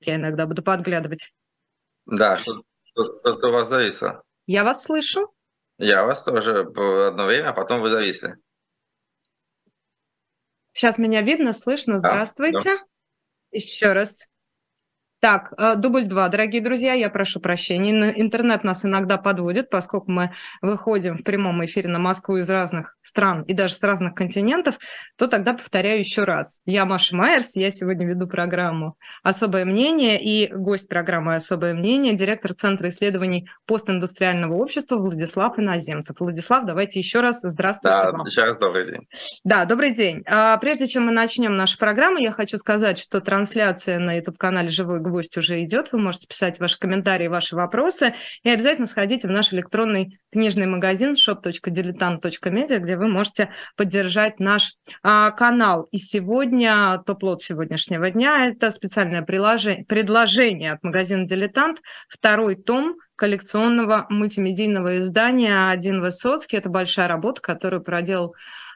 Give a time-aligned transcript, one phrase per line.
[0.00, 1.32] я иногда буду подглядывать.
[2.06, 4.20] Да, что-то у вас зависло.
[4.46, 5.32] Я вас слышу.
[5.78, 8.36] Я вас тоже одно время, а потом вы зависли.
[10.72, 11.98] Сейчас меня видно, слышно.
[11.98, 12.58] Здравствуйте.
[12.64, 12.84] Да, да.
[13.50, 14.26] Еще раз.
[15.20, 18.10] Так, э, дубль два, дорогие друзья, я прошу прощения.
[18.18, 20.30] Интернет нас иногда подводит, поскольку мы
[20.62, 24.78] выходим в прямом эфире на Москву из разных стран и даже с разных континентов,
[25.18, 26.62] то тогда повторяю еще раз.
[26.64, 32.54] Я Маша Майерс, я сегодня веду программу «Особое мнение» и гость программы «Особое мнение» директор
[32.54, 36.16] Центра исследований постиндустриального общества Владислав Иноземцев.
[36.18, 38.26] Владислав, давайте еще раз здравствуйте да, вам.
[38.26, 39.06] еще раз добрый день.
[39.44, 40.22] Да, добрый день.
[40.26, 45.09] А, прежде чем мы начнем нашу программу, я хочу сказать, что трансляция на YouTube-канале «Живой
[45.10, 45.92] гвоздь уже идет.
[45.92, 48.14] Вы можете писать ваши комментарии, ваши вопросы.
[48.42, 55.30] И обязательно сходите в наш электронный книжный магазин shop.diletant.media, где вы можете поддержать наш а,
[55.32, 55.88] канал.
[55.90, 64.06] И сегодня, топ-лот сегодняшнего дня, это специальное предложение, предложение от магазина «Дилетант», второй том коллекционного
[64.08, 66.56] мультимедийного издания «Один Высоцкий».
[66.56, 68.34] Это большая работа, которую проделал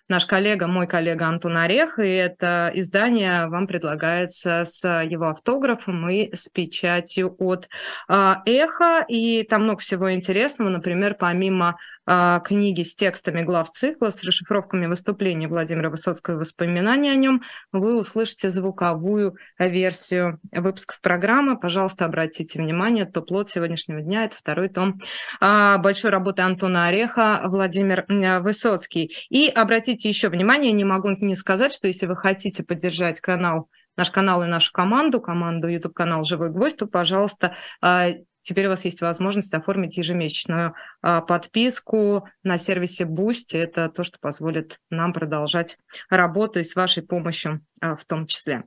[0.08, 6.34] наш коллега, мой коллега Антон Орех, и это издание вам предлагается с его автографом и
[6.34, 7.68] с печатью от
[8.08, 14.10] э, Эхо, и там много всего интересного, например, помимо а, книги с текстами глав цикла,
[14.10, 21.58] с расшифровками выступлений Владимира Высоцкого и воспоминаний о нем, вы услышите звуковую версию выпусков программы.
[21.58, 25.00] Пожалуйста, обратите внимание, топ-лот сегодняшнего дня– это второй том
[25.40, 28.04] а, большой работы Антона Ореха Владимир
[28.42, 29.14] Высоцкий.
[29.30, 34.10] И обратите еще внимание, не могу не сказать, что если вы хотите поддержать канал наш
[34.10, 38.08] канал и нашу команду, команду YouTube-канал «Живой гвоздь», то, пожалуйста, а,
[38.44, 43.56] Теперь у вас есть возможность оформить ежемесячную а, подписку на сервисе Boosty.
[43.56, 45.78] Это то, что позволит нам продолжать
[46.10, 48.64] работу и с вашей помощью а, в том числе.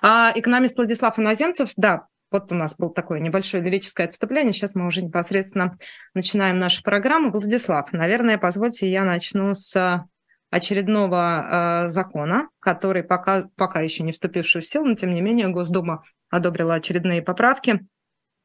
[0.00, 4.52] А, экономист Владислав Иноземцев, да, вот у нас было такое небольшое лирическое отступление.
[4.52, 5.76] Сейчас мы уже непосредственно
[6.14, 7.32] начинаем нашу программу.
[7.32, 10.06] Владислав, наверное, позвольте, я начну с
[10.50, 15.48] очередного э, закона, который пока, пока еще не вступивший в силу, но тем не менее
[15.48, 17.86] Госдума одобрила очередные поправки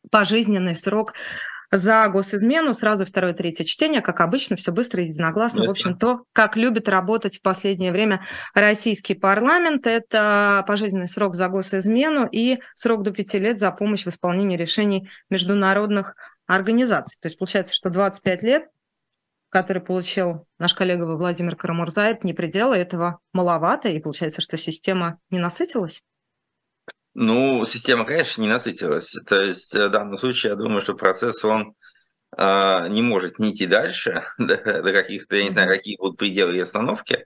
[0.10, 1.14] пожизненный срок
[1.72, 5.60] за госизмену, сразу второе, третье чтение, как обычно, все быстро и единогласно.
[5.60, 5.68] Ясно.
[5.68, 11.48] В общем, то, как любит работать в последнее время российский парламент, это пожизненный срок за
[11.48, 17.18] госизмену и срок до пяти лет за помощь в исполнении решений международных организаций.
[17.22, 18.66] То есть получается, что 25 лет,
[19.48, 25.40] который получил наш коллега Владимир Карамурзаев, не предела, этого маловато, и получается, что система не
[25.40, 26.04] насытилась?
[27.14, 29.18] Ну, система, конечно, не насытилась.
[29.28, 31.76] То есть э, в данном случае я думаю, что процесс, он
[32.38, 36.56] э, не может не идти дальше до, до каких-то, я не знаю, какие будут пределы
[36.56, 37.26] и остановки.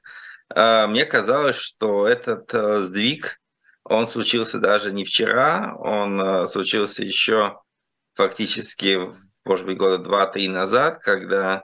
[0.54, 3.40] Э, мне казалось, что этот э, сдвиг,
[3.84, 7.60] он случился даже не вчера, он э, случился еще
[8.14, 9.00] фактически,
[9.44, 11.64] может быть, года два-три назад, когда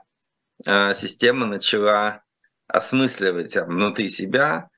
[0.64, 2.22] э, система начала
[2.68, 4.71] осмысливать внутри себя а,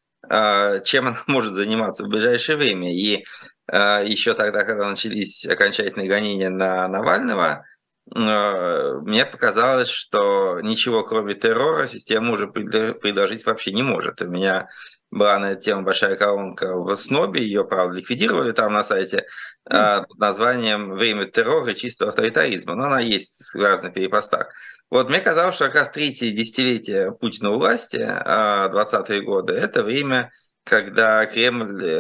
[0.85, 2.93] чем она может заниматься в ближайшее время.
[2.95, 3.25] И
[3.67, 7.63] а, еще тогда, когда начались окончательные гонения на Навального, а,
[8.11, 14.21] мне показалось, что ничего кроме террора система уже предложить вообще не может.
[14.21, 14.69] У меня
[15.15, 19.27] была на эту тему большая колонка в СНОБе, ее, правда, ликвидировали там на сайте,
[19.71, 20.07] mm.
[20.09, 22.75] под названием «Время террора и чистого авторитаризма».
[22.75, 24.53] Но она есть в разных перепостах.
[24.91, 30.33] Вот мне казалось, что как раз третье десятилетие Путина у власти, 20-е годы, это время,
[30.65, 31.97] когда Кремль э,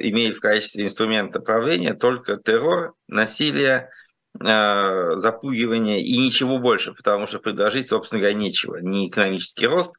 [0.00, 4.05] имеет в качестве инструмента правления только террор, насилие, э,
[4.40, 8.78] запугивание и ничего больше, потому что предложить, собственно говоря, нечего.
[8.80, 9.94] Ни экономический рост,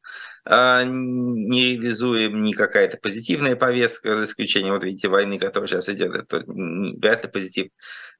[0.46, 6.16] а, не реализуем ни какая-то позитивная повестка, за исключением, вот видите, войны, которая сейчас идет,
[6.16, 7.68] это вряд ли позитив.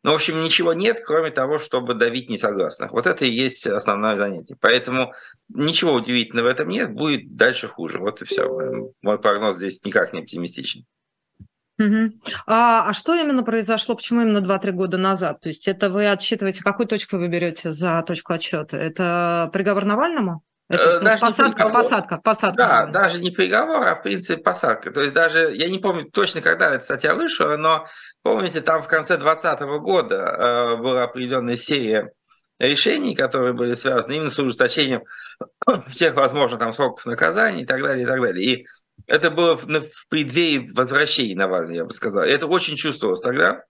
[0.04, 2.92] Но, в общем, ничего нет, кроме того, чтобы давить несогласных.
[2.92, 4.58] Вот это и есть основное занятие.
[4.60, 5.14] Поэтому
[5.50, 8.00] ничего удивительного в этом нет, будет дальше хуже.
[8.00, 8.94] Вот и все.
[9.02, 10.86] Мой прогноз здесь никак не оптимистичен.
[11.80, 12.12] Угу.
[12.48, 15.42] А, а что именно произошло, почему именно 2-3 года назад?
[15.42, 18.78] То есть это вы отсчитываете, какую точку вы берете за точку отсчета?
[18.78, 20.44] Это приговор Навальному?
[20.70, 22.58] Это, э, даже посадка, посадка, посадка.
[22.58, 24.92] Да, даже не приговор, а в принципе посадка.
[24.92, 27.88] То есть даже, я не помню точно, когда эта статья вышла, но
[28.22, 32.12] помните, там в конце 2020 года э, была определенная серия
[32.60, 35.04] решений, которые были связаны именно с ужесточением
[35.88, 38.46] всех возможных там сроков наказаний и так далее, и так далее.
[38.46, 38.68] И
[39.06, 42.26] это было в, в преддверии возвращения Навального, я бы сказал.
[42.26, 43.64] И это очень чувствовалось тогда.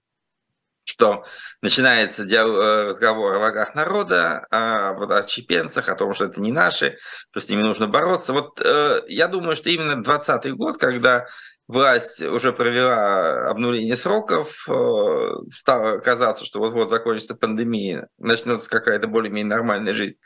[0.86, 1.26] что
[1.62, 6.98] начинается э, разговор о врагах народа, о, о чепенцах, о том, что это не наши,
[7.32, 8.34] что с ними нужно бороться.
[8.34, 11.26] Вот э, я думаю, что именно 2020 год, когда
[11.68, 19.56] власть уже провела обнуление сроков, э, стало казаться, что вот-вот закончится пандемия, начнется какая-то более-менее
[19.56, 20.20] нормальная жизнь,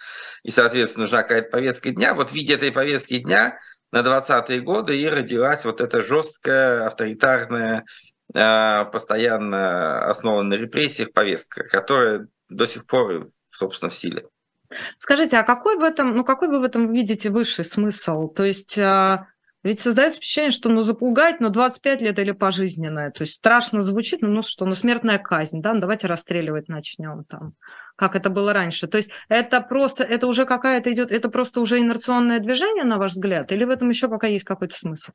[0.44, 2.13] и, соответственно, нужна какая-то повестка дня.
[2.13, 3.57] Вот в виде этой повестки дня
[3.91, 7.85] на 20-е годы и родилась вот эта жесткая, авторитарная,
[8.33, 14.25] э, постоянно основанная на репрессиях повестка, которая до сих пор, собственно, в силе.
[14.97, 18.27] Скажите, а какой в этом, ну какой вы в этом видите высший смысл?
[18.29, 19.27] То есть а,
[19.63, 23.11] ведь создается впечатление, что ну запугать, ну 25 лет или пожизненное.
[23.11, 27.23] То есть страшно звучит, ну, ну что, ну смертная казнь, да, ну давайте расстреливать начнем
[27.25, 27.53] там,
[27.95, 28.87] как это было раньше.
[28.87, 33.11] То есть это просто, это уже какая-то идет, это просто уже инерционное движение, на ваш
[33.11, 35.11] взгляд, или в этом еще пока есть какой-то смысл?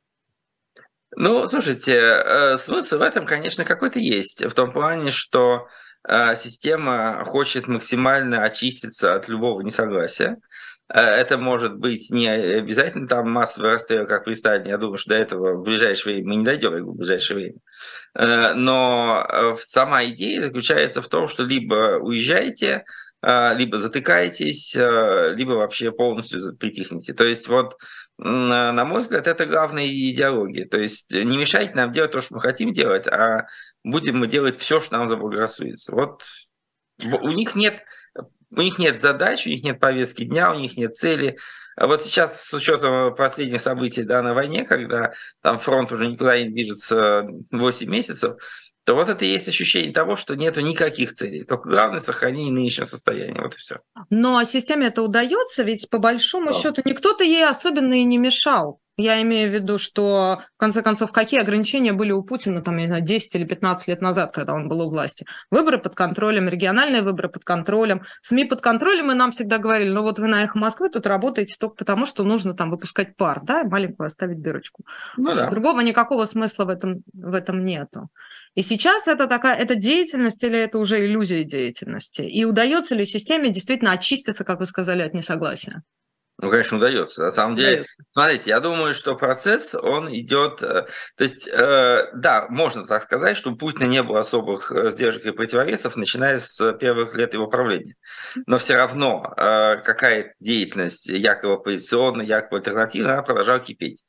[1.15, 4.45] Ну, слушайте, э, смысл в этом, конечно, какой-то есть.
[4.45, 5.67] В том плане, что
[6.07, 10.37] э, система хочет максимально очиститься от любого несогласия.
[10.93, 14.71] Э, это может быть не обязательно там массовый расстрел, как при Сталине.
[14.71, 17.57] Я думаю, что до этого в ближайшее время мы не дойдем в ближайшее время.
[18.15, 22.85] Э, но э, сама идея заключается в том, что либо уезжаете,
[23.23, 27.15] либо затыкаетесь, либо вообще полностью притихнете.
[27.15, 27.75] То есть вот,
[28.19, 30.67] на мой взгляд, это главная идеология.
[30.67, 33.47] То есть не мешайте нам делать то, что мы хотим делать, а
[33.83, 35.93] будем мы делать все, что нам заблагорассудится.
[35.93, 36.21] Вот
[37.03, 37.81] у них нет
[38.51, 41.37] у них нет задач, у них нет повестки дня, у них нет цели.
[41.75, 46.39] А вот сейчас, с учетом последних событий да, на войне, когда там фронт уже никуда
[46.39, 48.37] не движется 8 месяцев,
[48.83, 51.43] то вот это и есть ощущение того, что нету никаких целей.
[51.43, 53.41] Только главное сохранение нынешнего состояния.
[53.41, 53.81] Вот и все.
[54.09, 56.57] Но системе это удается, ведь по большому да.
[56.57, 58.79] счету никто-то ей особенно и не мешал.
[58.99, 62.81] Я имею в виду, что, в конце концов, какие ограничения были у Путина, там, я
[62.81, 65.23] не знаю, 10 или 15 лет назад, когда он был у власти.
[65.51, 70.01] Выборы под контролем, региональные выборы под контролем, СМИ под контролем, и нам всегда говорили, ну
[70.01, 73.63] вот вы на «Эхо Москвы» тут работаете только потому, что нужно там выпускать пар, да,
[73.63, 74.83] маленькую оставить дырочку.
[75.15, 75.51] Ну, да.
[75.51, 78.09] Другого никакого смысла в этом, в этом нету.
[78.55, 82.23] И сейчас это такая, это деятельность или это уже иллюзия деятельности?
[82.23, 85.83] И удается ли системе действительно очиститься, как вы сказали, от несогласия?
[86.39, 87.23] Ну, конечно, удается.
[87.23, 88.03] На самом деле, удается.
[88.13, 90.61] смотрите, я думаю, что процесс, он идет...
[90.61, 90.85] Э,
[91.15, 95.25] то есть, э, да, можно так сказать, что у Путина не было особых э, сдержек
[95.25, 97.95] и противовесов, начиная с первых лет его правления.
[98.45, 104.05] Но все равно э, какая деятельность якобы оппозиционная, якобы альтернативная, она продолжала кипеть.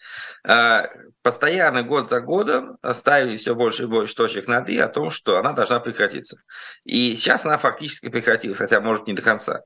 [0.46, 0.82] Э,
[1.22, 5.38] постоянно, год за годом, ставили все больше и больше точек над «и» о том, что
[5.38, 6.42] она должна прекратиться.
[6.84, 9.62] И сейчас она фактически прекратилась, хотя, может, не до конца.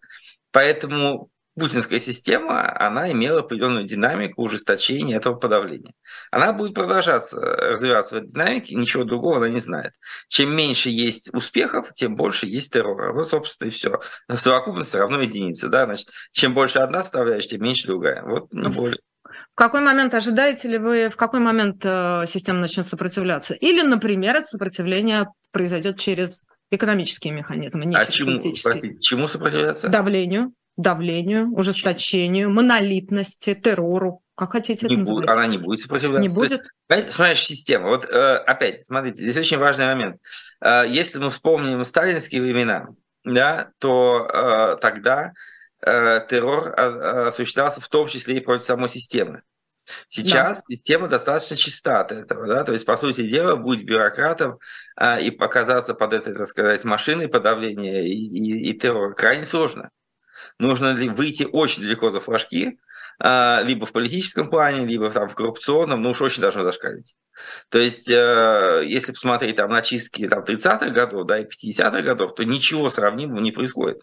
[0.52, 5.92] Поэтому путинская система, она имела определенную динамику ужесточения этого подавления.
[6.30, 9.92] Она будет продолжаться развиваться в этой динамике, ничего другого она не знает.
[10.28, 13.12] Чем меньше есть успехов, тем больше есть террора.
[13.12, 14.00] Вот, собственно, и все.
[14.34, 15.68] Совокупность равно единице.
[15.68, 15.84] Да?
[15.84, 18.22] Значит, чем больше одна составляющая, тем меньше другая.
[18.22, 18.98] Вот не более.
[19.52, 23.54] В какой момент ожидаете ли вы, в какой момент э, система начнет сопротивляться?
[23.54, 28.72] Или, например, это сопротивление произойдет через экономические механизмы, не а через чему, политические.
[28.72, 29.88] Простите, чему сопротивляться?
[29.88, 34.22] Давлению давлению, ужесточению, монолитности, террору.
[34.34, 35.28] Как хотите не это называть?
[35.28, 36.28] Она не будет сопротивляться.
[36.28, 36.62] Не будет?
[36.90, 37.88] Есть, смотришь, система.
[37.88, 40.20] Вот э, опять, смотрите, здесь очень важный момент.
[40.60, 42.88] Э, если мы вспомним сталинские времена,
[43.24, 45.32] да, то э, тогда
[45.84, 46.72] э, террор
[47.28, 49.42] осуществлялся в том числе и против самой системы.
[50.08, 50.74] Сейчас да.
[50.74, 54.58] система достаточно чиста от этого, да, то есть, по сути дела, будь бюрократом
[54.94, 59.90] а, и показаться под этой, так сказать, машиной подавления и, и, и террора крайне сложно
[60.58, 62.78] нужно ли выйти очень далеко за флажки,
[63.18, 67.14] а, либо в политическом плане, либо там в коррупционном, ну уж очень должно зашкалить.
[67.68, 72.34] То есть, э, если посмотреть там на чистки там, 30-х годов да, и 50-х годов,
[72.34, 74.02] то ничего сравнимого не происходит.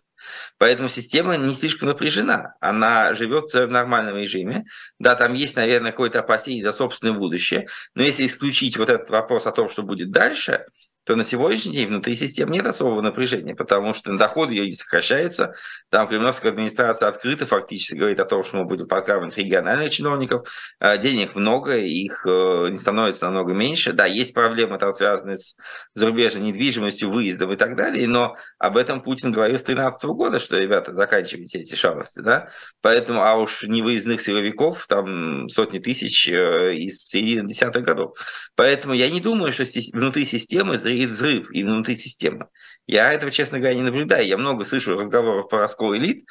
[0.58, 2.56] Поэтому система не слишком напряжена.
[2.60, 4.66] Она живет в своем нормальном режиме.
[5.00, 7.68] Да, там есть, наверное, какое-то опасение за собственное будущее.
[7.96, 10.66] Но если исключить вот этот вопрос о том, что будет дальше,
[11.06, 15.56] то на сегодняшний день внутри системы нет особого напряжения, потому что доходы ее сокращаются.
[15.90, 20.48] Там Кремлевская администрация открыто фактически говорит о том, что мы будем подкармливать региональных чиновников.
[20.80, 23.94] А, денег много, их э, не становится намного меньше.
[23.94, 25.56] Да, есть проблемы там связанные с
[25.96, 30.60] зарубежной недвижимостью, выездом и так далее, но об этом Путин говорил с 2013 года, что,
[30.60, 32.50] ребята, заканчивайте эти шалости, да.
[32.82, 38.16] Поэтому, а уж невыездных силовиков там сотни тысяч э, из середины десятых годов.
[38.56, 39.64] Поэтому я не думаю, что
[39.94, 42.48] внутри системы зря и взрыв и внутри системы.
[42.88, 44.26] Я этого, честно говоря, не наблюдаю.
[44.26, 46.26] Я много слышу разговоров про раскол элит,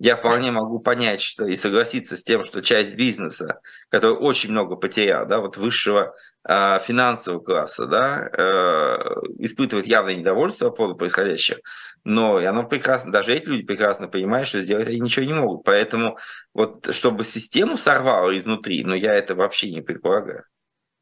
[0.00, 4.74] я вполне могу понять что, и согласиться с тем, что часть бизнеса, который очень много
[4.76, 6.14] потерял, да, вот высшего
[6.46, 8.98] э, финансового класса, да, э,
[9.38, 11.58] испытывает явное недовольство по поводу происходящего,
[12.02, 15.64] но и оно прекрасно, даже эти люди прекрасно понимают, что сделать они ничего не могут.
[15.64, 16.18] Поэтому
[16.52, 20.44] вот чтобы систему сорвало изнутри, но я это вообще не предполагаю.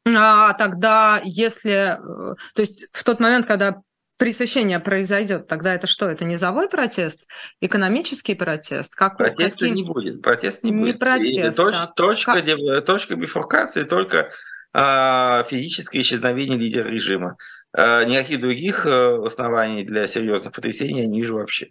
[0.05, 3.81] А тогда, если, э, то есть в тот момент, когда
[4.17, 6.09] пресыщение произойдет, тогда это что?
[6.09, 7.27] Это низовой протест?
[7.61, 8.95] Экономический протест?
[8.95, 9.75] Как, Протеста каким...
[9.75, 10.21] не будет.
[10.21, 10.99] Протест не, не будет.
[10.99, 12.85] Протест, точ, а точка, как...
[12.85, 14.31] точка бифуркации только
[14.73, 17.37] а, физическое исчезновение лидера режима.
[17.73, 21.69] А, никаких других а, оснований для серьезных потрясений я не вижу вообще.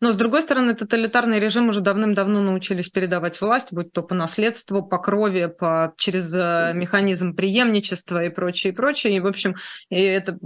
[0.00, 4.82] Но, с другой стороны, тоталитарный режим уже давным-давно научились передавать власть, будь то по наследству,
[4.82, 9.16] по крови, по, через э, механизм преемничества и прочее, и прочее.
[9.16, 9.56] И, в общем,
[9.88, 10.38] и это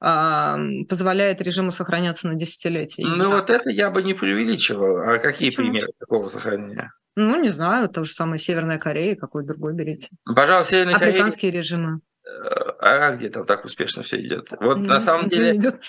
[0.00, 3.06] позволяет режиму сохраняться на десятилетия.
[3.06, 4.98] Ну, вот это я бы не преувеличивал.
[4.98, 5.66] А какие Почему?
[5.66, 6.92] примеры такого сохранения?
[7.16, 10.08] Ну, не знаю, то же самое Северная Корея, какой другой берите.
[10.34, 11.10] Пожалуйста, Северная Корея...
[11.10, 12.00] Африканские режимы.
[12.26, 14.50] Э, а где там так успешно все идет?
[14.60, 15.54] Вот на самом деле...
[15.54, 15.80] Идет.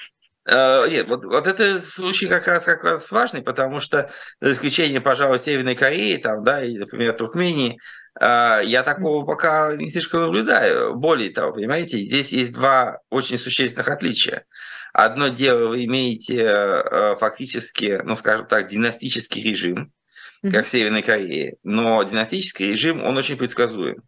[0.47, 5.01] Uh, нет, вот, вот это случай как раз, как раз важный, потому что, за исключением,
[5.01, 7.79] пожалуй, Северной Кореи, там, да, и, например, Туркмении,
[8.19, 10.95] а, я такого пока не слишком наблюдаю.
[10.95, 14.45] Более того, понимаете, здесь есть два очень существенных отличия.
[14.93, 19.91] Одно дело, вы имеете э, фактически, ну, скажем так, династический режим,
[20.41, 24.03] как в Северной Корее, но династический режим, он очень предсказуем.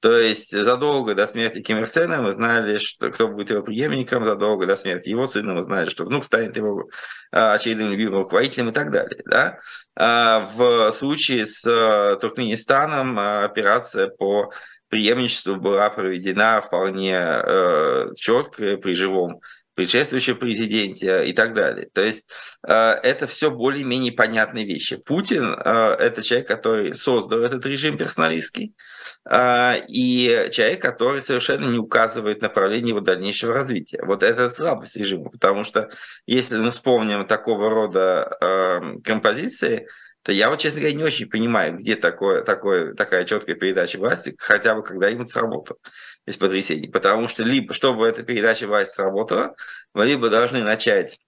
[0.00, 4.24] То есть задолго до смерти Ким Ир Сена мы знали, что кто будет его преемником,
[4.24, 6.88] задолго до смерти его сына мы знали, что внук станет его
[7.32, 9.20] а, очередным любимым руководителем и так далее.
[9.26, 9.58] Да?
[9.96, 14.52] А, в случае с а, Туркменистаном операция по
[14.88, 19.40] преемничеству была проведена вполне э, четко при живом
[19.78, 21.88] предшествующем президенте и так далее.
[21.92, 22.28] То есть
[22.66, 24.96] э, это все более-менее понятные вещи.
[24.96, 28.72] Путин э,– это человек, который создал этот режим персоналистский, э,
[29.30, 34.02] и человек, который совершенно не указывает направление его дальнейшего развития.
[34.04, 35.88] Вот это слабость режима, потому что
[36.26, 39.86] если мы вспомним такого рода композиции,
[40.22, 44.34] то я вот, честно говоря, не очень понимаю, где такое, такое, такая четкая передача власти
[44.38, 45.78] хотя бы когда-нибудь сработала
[46.26, 46.88] без потрясений.
[46.88, 49.54] Потому что либо, чтобы эта передача власти сработала,
[49.94, 51.27] мы либо должны начать а,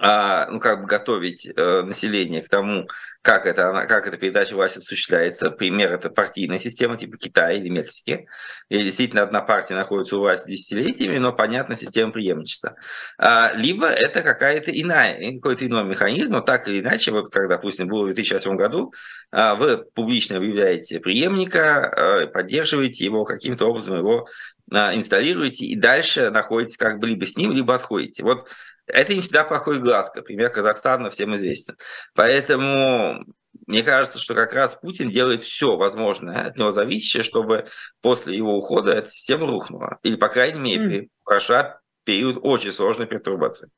[0.00, 2.88] ну, как бы готовить э, население к тому,
[3.26, 5.50] как, это, как эта передача власти осуществляется.
[5.50, 8.28] Пример– это партийная система типа Китая или Мексики,
[8.70, 12.76] где действительно одна партия находится у власти десятилетиями, но понятна система преемничества.
[13.18, 17.88] А, либо это какая-то иная, какой-то иной механизм, но так или иначе, вот как, допустим,
[17.88, 18.94] было в 2008 году,
[19.32, 24.28] а, вы публично объявляете преемника, а, поддерживаете его каким-то образом, его
[24.70, 28.22] а, инсталируете и дальше находитесь как бы либо с ним, либо отходите.
[28.22, 28.48] Вот
[28.86, 30.22] это не всегда проходит гладко.
[30.22, 31.76] Пример Казахстана всем известен.
[32.14, 33.24] Поэтому
[33.66, 37.66] мне кажется, что как раз Путин делает все возможное от него зависящее, чтобы
[38.00, 39.98] после его ухода эта система рухнула.
[40.02, 41.08] Или, по крайней мере, mm.
[41.24, 43.70] прошла период очень сложной пертурбации.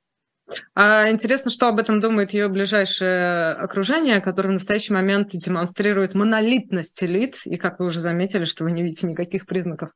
[0.75, 7.03] А интересно, что об этом думает ее ближайшее окружение, которое в настоящий момент демонстрирует монолитность
[7.03, 9.91] элит, и, как вы уже заметили, что вы не видите никаких признаков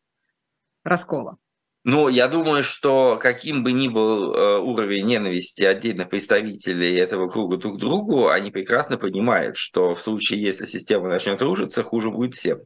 [0.84, 1.36] раскола.
[1.84, 7.56] Ну, я думаю, что каким бы ни был э, уровень ненависти отдельных представителей этого круга
[7.56, 12.34] друг к другу, они прекрасно понимают, что в случае, если система начнет рушиться, хуже будет
[12.34, 12.60] всем.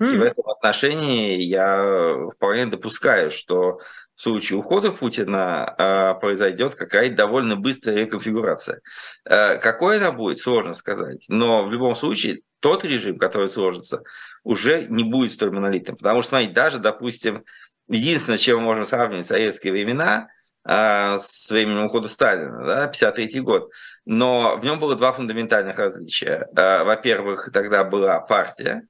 [0.00, 0.14] Mm.
[0.14, 3.80] И в этом отношении я вполне допускаю, что
[4.18, 8.80] в случае ухода Путина э, произойдет какая-то довольно быстрая реконфигурация.
[9.24, 11.24] Э, какой она будет, сложно сказать.
[11.28, 14.02] Но в любом случае тот режим, который сложится,
[14.42, 15.96] уже не будет столь монолитным.
[15.96, 17.44] Потому что, смотрите, даже, допустим,
[17.86, 20.26] единственное, чем мы можем сравнивать советские времена
[20.64, 23.70] а, с временем ухода Сталина, да, 53 год.
[24.04, 26.48] Но в нем было два фундаментальных различия.
[26.56, 28.82] А, во-первых, тогда была партия,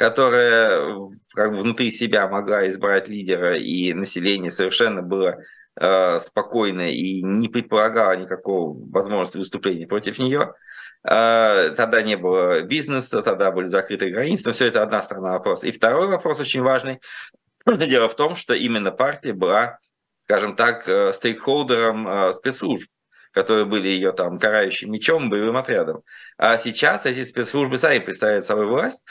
[0.00, 5.42] которая как бы внутри себя могла избрать лидера, и население совершенно было
[5.78, 10.54] а, спокойно и не предполагало никакого возможности выступления против нее.
[11.02, 15.66] Тогда не было бизнеса, тогда были закрыты границы, но все это одна сторона вопроса.
[15.66, 17.00] И второй вопрос очень важный.
[17.66, 19.78] Дело в том, что именно партия была,
[20.22, 22.90] скажем так, э, стейкхолдером э, спецслужб
[23.32, 26.02] которые были ее там карающим мечом, боевым отрядом.
[26.36, 29.04] А сейчас эти спецслужбы сами представляют собой власть.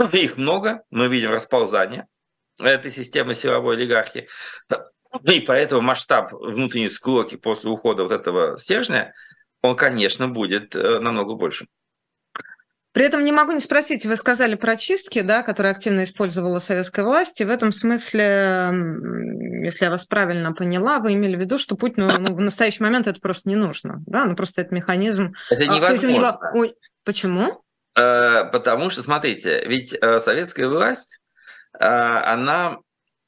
[0.12, 2.06] Их много, мы видим расползание
[2.58, 4.28] этой системы силовой олигархии.
[5.24, 9.12] И поэтому масштаб внутренней склоки после ухода вот этого стержня,
[9.62, 11.66] он, конечно, будет э, намного больше.
[12.92, 17.04] При этом не могу не спросить, вы сказали про чистки, да, которые активно использовала советская
[17.04, 18.72] власть, и в этом смысле,
[19.62, 23.06] если я вас правильно поняла, вы имели в виду, что Путину ну, в настоящий момент
[23.06, 25.34] это просто не нужно, да, ну просто это механизм...
[25.50, 26.30] Это невозможно.
[26.30, 27.62] А, Ой, почему?
[28.00, 31.20] Э, потому что, смотрите, ведь э, советская власть,
[31.78, 32.78] э, она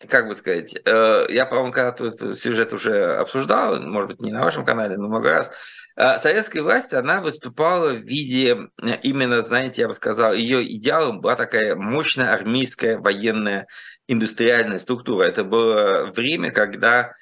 [0.08, 4.64] как бы сказать, я, по-моему, когда этот сюжет уже обсуждал, может быть, не на вашем
[4.64, 5.52] канале, но много раз,
[5.94, 8.68] советская власть, она выступала в виде,
[9.04, 13.68] именно, знаете, я бы сказал, ее идеалом была такая мощная армейская военная
[14.08, 15.22] индустриальная структура.
[15.22, 17.12] Это было время, когда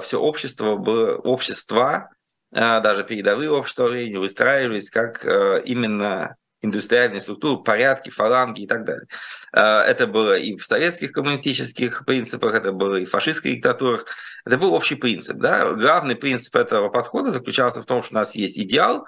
[0.00, 2.08] все общество было, общества,
[2.50, 5.22] даже передовые общества времени выстраивались как
[5.66, 9.06] именно индустриальные структуры, порядки, фаланги и так далее.
[9.52, 14.06] А, это было и в советских коммунистических принципах, это было и в фашистских диктатурах.
[14.44, 15.36] Это был общий принцип.
[15.38, 15.72] Да?
[15.72, 19.06] Главный принцип этого подхода заключался в том, что у нас есть идеал,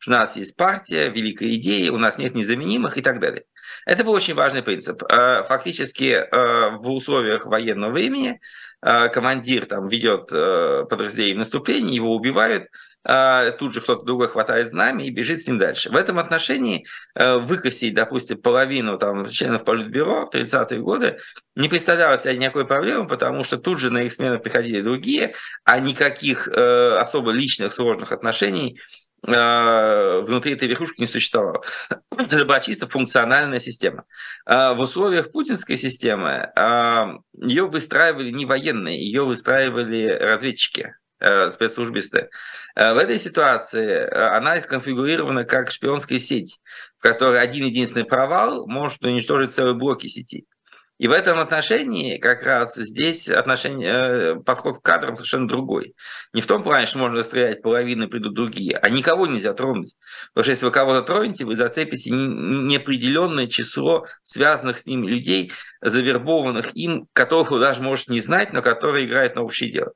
[0.00, 3.44] что у нас есть партия, великая идея, у нас нет незаменимых и так далее.
[3.86, 5.02] Это был очень важный принцип.
[5.08, 8.40] А, фактически а, в условиях военного времени
[8.82, 12.68] командир там ведет подразделение в наступление, его убивают,
[13.02, 15.90] тут же кто-то другой хватает знамя и бежит с ним дальше.
[15.90, 21.18] В этом отношении э, выкосить, допустим, половину там, членов Политбюро в 30-е годы
[21.56, 25.78] не представляло себе никакой проблемы, потому что тут же на их смену приходили другие, а
[25.80, 31.62] никаких э, особо личных сложных отношений э, внутри этой верхушки не существовало.
[32.10, 34.04] Была чисто функциональная система.
[34.46, 36.50] В условиях путинской системы
[37.34, 40.94] ее выстраивали не военные, ее выстраивали разведчики.
[41.20, 42.30] Э, спецслужбисты.
[42.74, 46.60] Э, в этой ситуации э, она конфигурирована как шпионская сеть,
[46.96, 50.46] в которой один единственный провал может уничтожить целые блоки сети.
[51.00, 55.94] И в этом отношении как раз здесь отношение, подход к кадрам совершенно другой.
[56.34, 59.94] Не в том плане, что можно стрелять половины, придут другие, а никого нельзя тронуть.
[60.34, 66.76] Потому что если вы кого-то тронете, вы зацепите неопределенное число связанных с ними людей, завербованных
[66.76, 69.92] им, которых вы даже можете не знать, но которые играют на общее дело.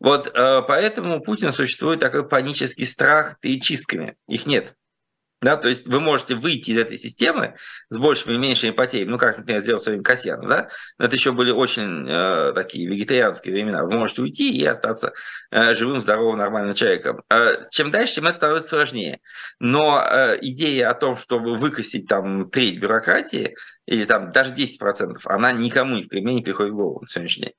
[0.00, 4.16] Вот э, поэтому у Путина существует такой панический страх перед чистками.
[4.26, 4.74] Их нет.
[5.40, 7.54] Да, то есть вы можете выйти из этой системы
[7.90, 10.68] с большими и меньшими потерями, ну, как, например, сделал своим Касьянов, да,
[10.98, 13.84] это еще были очень э, такие вегетарианские времена.
[13.84, 15.12] Вы можете уйти и остаться
[15.52, 17.22] э, живым, здоровым, нормальным человеком.
[17.30, 19.20] Э, чем дальше, тем это становится сложнее.
[19.60, 23.54] Но э, идея о том, чтобы выкосить там треть бюрократии
[23.86, 27.54] или там даже 10%, она никому в не приходит в голову на сегодняшний день.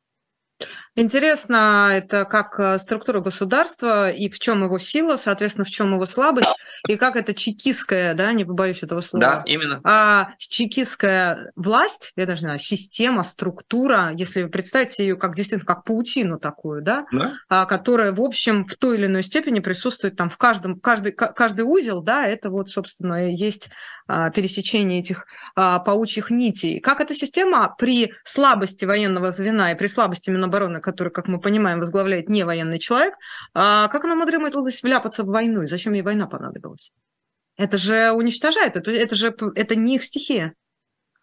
[0.99, 6.05] Интересно, это как э, структура государства и в чем его сила, соответственно, в чем его
[6.05, 6.49] слабость,
[6.89, 9.25] и как это чекистская, да, не побоюсь этого слова.
[9.25, 9.79] Да, именно.
[9.85, 15.65] А чекистская власть, я даже не знаю, система, структура, если вы представите ее как действительно
[15.65, 17.35] как паутину такую, да, да.
[17.47, 21.61] А, которая, в общем, в той или иной степени присутствует там в каждом, каждый, каждый
[21.61, 23.73] узел, да, это вот, собственно, есть а,
[24.09, 26.79] пересечение этих а, паучьих нитей.
[26.79, 31.79] Как эта система при слабости военного звена и при слабости Минобороны, который, как мы понимаем,
[31.79, 33.13] возглавляет не военный человек,
[33.53, 35.63] а, как она умудрилась вляпаться в войну?
[35.63, 36.91] И зачем ей война понадобилась?
[37.57, 40.53] Это же уничтожает, это, это же это не их стихия.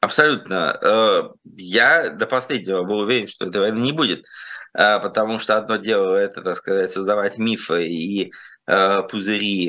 [0.00, 0.78] Абсолютно.
[0.82, 1.22] Э,
[1.56, 4.26] я до последнего был уверен, что этой войны не будет,
[4.74, 8.32] потому что одно дело это, так сказать, создавать мифы и
[8.66, 9.66] пузыри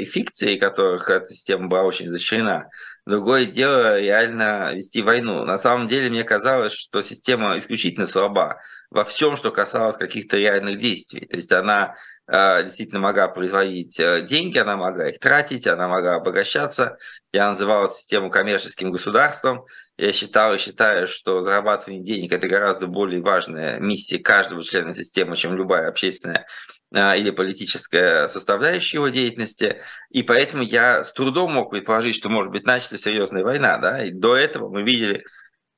[0.00, 2.68] и фикции, которых эта система была очень защищена.
[3.04, 5.44] Другое дело реально вести войну.
[5.44, 10.78] На самом деле мне казалось, что система исключительно слаба во всем, что касалось каких-то реальных
[10.78, 11.26] действий.
[11.26, 11.96] То есть она
[12.28, 16.96] э, действительно могла производить э, деньги, она могла их тратить, она могла обогащаться.
[17.32, 19.64] Я называл эту систему коммерческим государством.
[19.96, 25.34] Я считал и считаю, что зарабатывание денег– это гораздо более важная миссия каждого члена системы,
[25.34, 26.46] чем любая общественная
[26.92, 32.64] или политическая составляющая его деятельности, и поэтому я с трудом мог предположить, что может быть
[32.64, 35.24] начата серьезная война, да, и до этого мы видели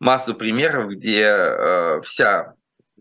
[0.00, 2.54] массу примеров, где э, вся,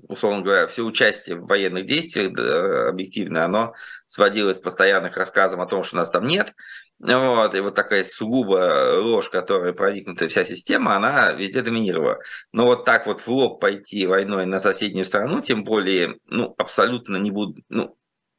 [0.07, 3.73] условно говоря, все участие в военных действиях да, объективно, оно
[4.05, 6.53] сводилось к постоянных рассказам о том, что нас там нет,
[6.99, 12.19] вот, и вот такая сугубо ложь, которая проникнута вся система, она везде доминировала.
[12.51, 17.17] Но вот так вот в лоб пойти войной на соседнюю страну, тем более, ну, абсолютно
[17.17, 17.97] не буду, ну,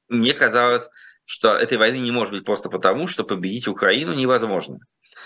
[0.09, 0.89] мне казалось,
[1.25, 4.79] что этой войны не может быть просто потому, что победить Украину невозможно.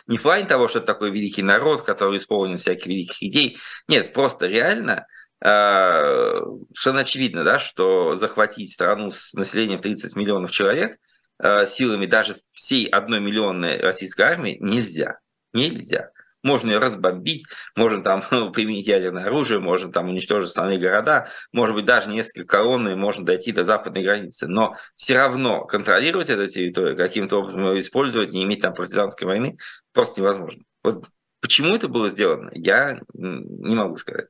[0.06, 3.58] Не в плане того, что это такой великий народ, который исполнен всяких великих идей.
[3.88, 5.06] Нет, просто реально
[5.44, 6.40] э,
[6.72, 10.98] совершенно очевидно, да, что захватить страну с населением в 30 миллионов человек
[11.42, 15.18] э, силами даже всей одной миллионной российской армии нельзя.
[15.52, 16.10] Нельзя.
[16.42, 17.44] Можно ее разбомбить,
[17.76, 18.22] можно там
[18.52, 23.24] применить ядерное оружие, можно там уничтожить основные города, может быть, даже несколько колонн, и можно
[23.24, 24.46] дойти до западной границы.
[24.46, 29.56] Но все равно контролировать эту территорию, каким-то образом ее использовать, не иметь там партизанской войны,
[29.92, 30.62] просто невозможно.
[30.82, 31.06] Вот
[31.40, 34.26] почему это было сделано, я не могу сказать.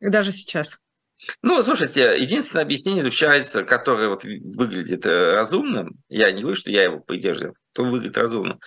[0.00, 0.78] Даже сейчас.
[1.42, 6.84] Ну, слушайте, единственное объяснение заключается, которое вот выглядит э, разумным, я не говорю, что я
[6.84, 8.60] его поддерживаю, то выглядит разумным,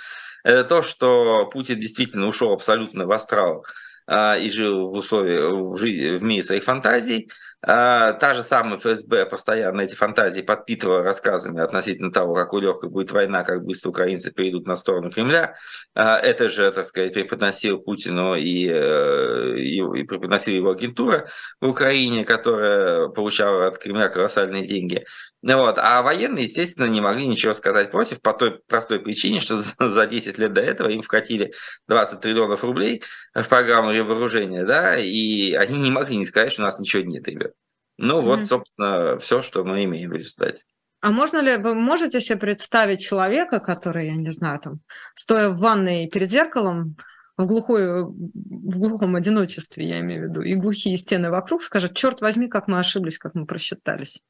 [0.44, 3.66] это то, что Путин действительно ушел абсолютно в астрал
[4.08, 7.30] а, и жил в условиях, в, мире своих фантазий,
[7.62, 13.12] а, та же самая ФСБ постоянно эти фантазии подпитывала рассказами относительно того, какой легкой будет
[13.12, 15.56] война, как быстро украинцы перейдут на сторону Кремля.
[15.94, 21.28] А, это же, так сказать, преподносил Путину и, э, и, и преподносила его агентура
[21.60, 25.06] в Украине, которая получала от Кремля колоссальные деньги.
[25.42, 25.78] Вот.
[25.78, 30.38] А военные, естественно, не могли ничего сказать против по той простой причине, что за 10
[30.38, 31.54] лет до этого им вкатили
[31.88, 36.66] 20 триллионов рублей в программу вооружения, да, и они не могли не сказать, что у
[36.66, 37.54] нас ничего нет, ребят.
[37.98, 38.26] Ну, mm-hmm.
[38.26, 40.64] вот, собственно, все, что мы имеем в результате.
[41.02, 44.80] А можно ли, вы можете себе представить человека, который, я не знаю, там,
[45.16, 46.98] стоя в ванной перед зеркалом,
[47.38, 52.20] в, глухой, в глухом одиночестве, я имею в виду, и глухие стены вокруг, скажет, черт
[52.20, 54.22] возьми, как мы ошиблись, как мы просчитались.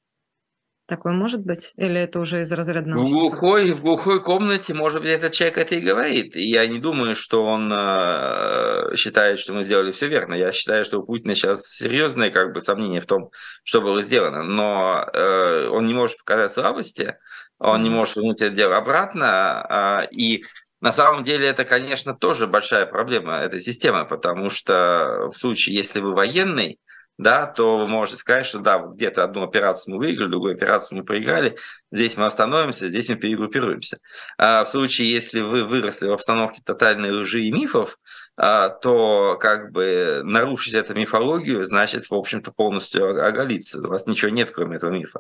[0.89, 1.71] Такое может быть?
[1.77, 5.75] Или это уже из разряда В глухой, в глухой комнате, может быть, этот человек это
[5.75, 6.35] и говорит.
[6.35, 10.33] И я не думаю, что он э, считает, что мы сделали все верно.
[10.33, 13.29] Я считаю, что у Путина сейчас серьезные как бы, сомнения в том,
[13.63, 14.41] что было сделано.
[14.41, 17.17] Но э, он не может показать слабости,
[17.59, 20.07] он не может вернуть это дело обратно.
[20.09, 20.43] Э, и
[20.81, 25.99] на самом деле это, конечно, тоже большая проблема этой системы, потому что в случае, если
[25.99, 26.79] вы военный,
[27.19, 31.03] да, то вы можете сказать, что да, где-то одну операцию мы выиграли, другую операцию мы
[31.03, 31.57] проиграли,
[31.91, 33.99] здесь мы остановимся, здесь мы перегруппируемся.
[34.37, 37.99] А в случае, если вы выросли в обстановке тотальной лжи и мифов,
[38.37, 43.79] а, то как бы нарушить эту мифологию значит, в общем-то, полностью оголиться.
[43.85, 45.19] У вас ничего нет, кроме этого мифа.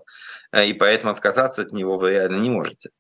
[0.51, 2.91] А, и поэтому отказаться от него вы реально не можете.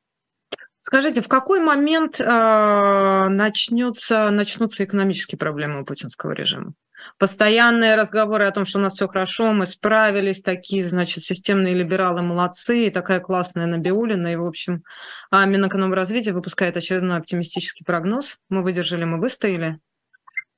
[0.81, 6.73] Скажите, в какой момент э, начнется, начнутся экономические проблемы у путинского режима?
[7.17, 12.21] Постоянные разговоры о том, что у нас все хорошо, мы справились, такие, значит, системные либералы
[12.21, 14.83] молодцы, и такая классная Набиулина, и, в общем,
[15.31, 18.37] а Минэкономразвитие выпускает очередной оптимистический прогноз.
[18.49, 19.79] Мы выдержали, мы выстояли.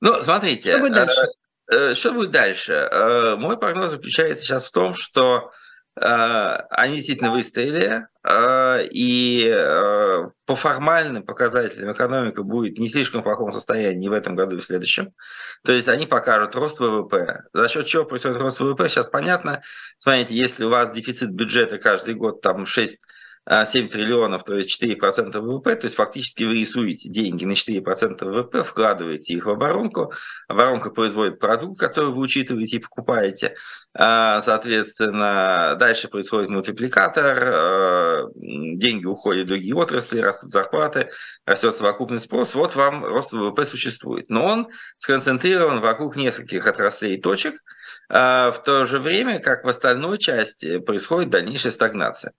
[0.01, 0.71] Ну, смотрите.
[0.71, 1.21] Что будет дальше?
[1.71, 2.73] Э, э, что будет дальше?
[2.73, 5.51] Э, мой прогноз заключается сейчас в том, что
[5.95, 8.07] они действительно выстояли,
[8.93, 9.51] и
[10.45, 15.13] по формальным показателям экономика будет не слишком плохом состоянии в этом году и в следующем.
[15.63, 17.43] То есть они покажут рост ВВП.
[17.53, 19.61] За счет чего происходит рост ВВП, сейчас понятно.
[19.97, 22.99] Смотрите, если у вас дефицит бюджета каждый год там 6
[23.49, 28.63] 7 триллионов, то есть 4% ВВП, то есть фактически вы рисуете деньги на 4% ВВП,
[28.63, 30.13] вкладываете их в оборонку,
[30.47, 33.55] оборонка производит продукт, который вы учитываете и покупаете,
[33.93, 41.09] а, соответственно, дальше происходит мультипликатор, а, деньги уходят в другие отрасли, растут зарплаты,
[41.45, 44.29] растет совокупный спрос, вот вам рост ВВП существует.
[44.29, 47.80] Но он сконцентрирован вокруг нескольких отраслей и точек, а
[48.11, 52.33] в то же время, как в остальной части, происходит дальнейшая стагнация.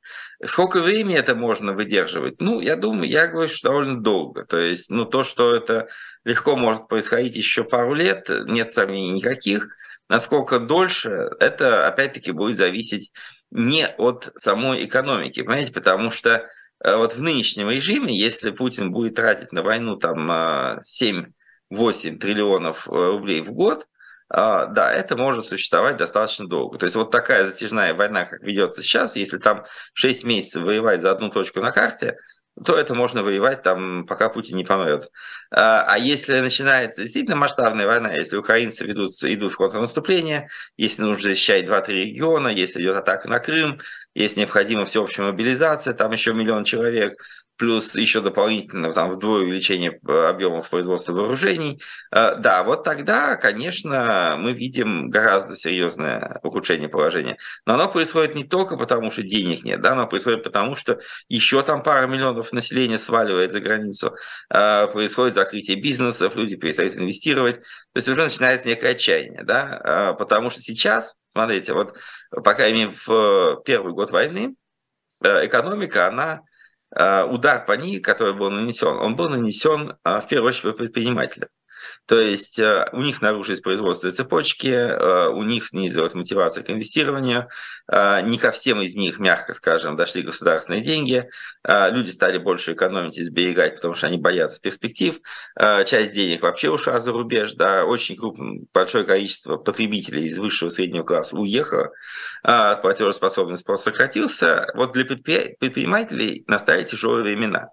[0.44, 2.40] Сколько времени это можно выдерживать?
[2.40, 4.44] Ну, я думаю, я говорю, что довольно долго.
[4.44, 5.88] То есть, ну, то, что это
[6.24, 9.68] легко может происходить еще пару лет, нет сомнений никаких.
[10.10, 13.10] Насколько дольше, это опять-таки будет зависеть
[13.50, 16.50] не от самой экономики, понимаете, потому что
[16.84, 21.32] э, вот в нынешнем режиме, если Путин будет тратить на войну там 7-8
[21.70, 23.86] э, триллионов э, рублей в год, а,
[24.32, 26.78] да, это может существовать достаточно долго.
[26.78, 31.10] То есть вот такая затяжная война, как ведется сейчас, если там 6 месяцев воевать за
[31.10, 32.16] одну точку на карте,
[32.64, 35.10] то это можно воевать там, пока Путин не помрет.
[35.50, 41.30] А, а если начинается действительно масштабная война, если украинцы ведут, идут в контрнаступление, если нужно
[41.30, 43.80] защищать 2-3 региона, если идет атака на Крым,
[44.14, 47.14] если необходима всеобщая мобилизация, там еще миллион человек,
[47.62, 54.34] плюс еще дополнительно там, вдвое увеличение э, объемов производства вооружений, э, да, вот тогда, конечно,
[54.36, 57.36] мы видим гораздо серьезное ухудшение положения.
[57.64, 60.98] Но оно происходит не только потому, что денег нет, да, оно происходит потому, что
[61.28, 64.16] еще там пара миллионов населения сваливает за границу,
[64.50, 70.50] э, происходит закрытие бизнесов, люди перестают инвестировать, то есть уже начинается некое отчаяние, да, потому
[70.50, 71.96] что сейчас, смотрите, вот
[72.32, 74.56] по крайней в первый год войны
[75.22, 76.42] экономика, она
[76.94, 81.48] удар по ней, который был нанесен, он был нанесен э, в первую очередь предпринимателям.
[82.06, 87.48] То есть э, у них нарушились производственные цепочки, э, у них снизилась мотивация к инвестированию,
[87.90, 91.28] э, не ко всем из них, мягко скажем, дошли государственные деньги,
[91.64, 95.20] люди стали больше экономить и сберегать, потому что они боятся перспектив,
[95.86, 100.72] часть денег вообще ушла за рубеж, да, очень крупное, большое количество потребителей из высшего и
[100.72, 101.92] среднего класса уехало,
[102.42, 104.66] платежеспособность спрос сократился.
[104.74, 107.68] Вот для предпринимателей настали тяжелые времена.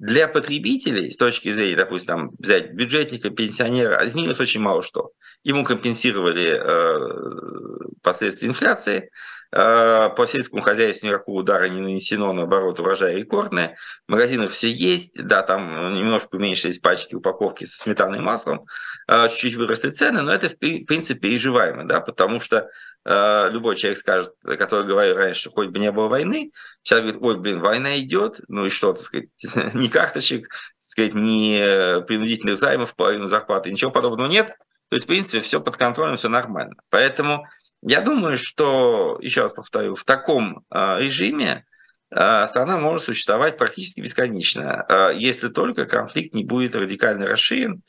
[0.00, 5.10] Для потребителей, с точки зрения, допустим, там, взять бюджетника, пенсионера, изменилось очень мало что.
[5.44, 9.10] Ему компенсировали э, последствия инфляции,
[9.52, 13.76] э, по сельскому хозяйству никакого удара не нанесено, наоборот, урожай рекордный.
[14.08, 18.64] В магазинах все есть, да, там немножко уменьшились пачки упаковки со сметаной и маслом,
[19.06, 23.98] э, чуть-чуть выросли цены, но это, в принципе, переживаемо, да, потому что Э, любой человек
[23.98, 27.98] скажет, который говорил раньше, что хоть бы не было войны, сейчас говорит, ой, блин, война
[27.98, 29.28] идет, ну и что, так сказать,
[29.74, 34.48] ни карточек, так сказать, ни принудительных займов, половину зарплаты, ничего подобного нет.
[34.90, 36.74] То есть, в принципе, все под контролем, все нормально.
[36.90, 37.46] Поэтому
[37.82, 41.64] я думаю, что, еще раз повторю, в таком э, режиме
[42.10, 44.84] э, страна может существовать практически бесконечно,
[45.14, 47.82] если только конфликт не будет радикально расширен,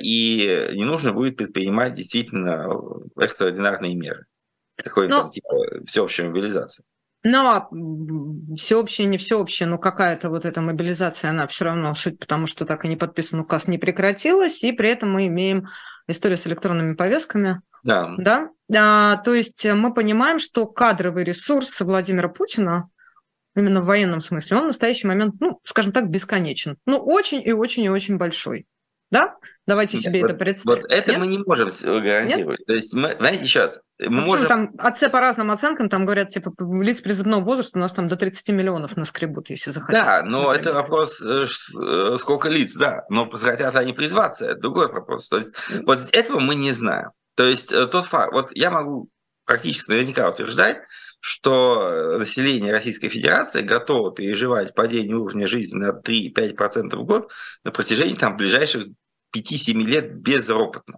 [0.00, 2.68] и не нужно будет предпринимать действительно
[3.18, 4.26] экстраординарные меры.
[4.76, 5.22] Такой Но...
[5.22, 5.54] там, типа
[5.86, 6.84] всеобщей мобилизации.
[7.24, 7.68] Но
[8.56, 12.84] всеобщее, не всеобщее, но какая-то вот эта мобилизация, она все равно, суть потому что так
[12.84, 15.68] и не подписан указ, не прекратилась, и при этом мы имеем
[16.08, 17.62] историю с электронными повестками.
[17.84, 18.14] Да.
[18.18, 18.50] Да?
[18.76, 22.88] А, то есть мы понимаем, что кадровый ресурс Владимира Путина,
[23.54, 26.76] именно в военном смысле, он в настоящий момент, ну, скажем так, бесконечен.
[26.86, 28.66] Ну, очень и очень и очень большой.
[29.12, 29.36] Да?
[29.66, 30.80] Давайте себе Нет, это представим.
[30.80, 31.20] Вот это Нет?
[31.20, 32.60] мы не можем гарантировать.
[32.60, 32.66] Нет?
[32.66, 34.48] То есть, мы, знаете, сейчас мы а можем...
[34.48, 38.16] Там отцы по разным оценкам, там говорят, типа, лиц призывного возраста у нас там до
[38.16, 40.02] 30 миллионов наскребут, если захотят.
[40.02, 40.60] Да, но например.
[40.60, 43.04] это вопрос, э, э, сколько лиц, да.
[43.10, 45.28] Но захотят они призваться, это другой вопрос.
[45.28, 47.10] То есть, вот этого мы не знаем.
[47.36, 49.10] То есть, э, тот факт, вот я могу
[49.44, 50.78] практически наверняка утверждать,
[51.20, 57.30] что население Российской Федерации готово переживать падение уровня жизни на 3-5% в год
[57.62, 58.88] на протяжении там, ближайших
[59.34, 60.96] 5-7 лет безропотно.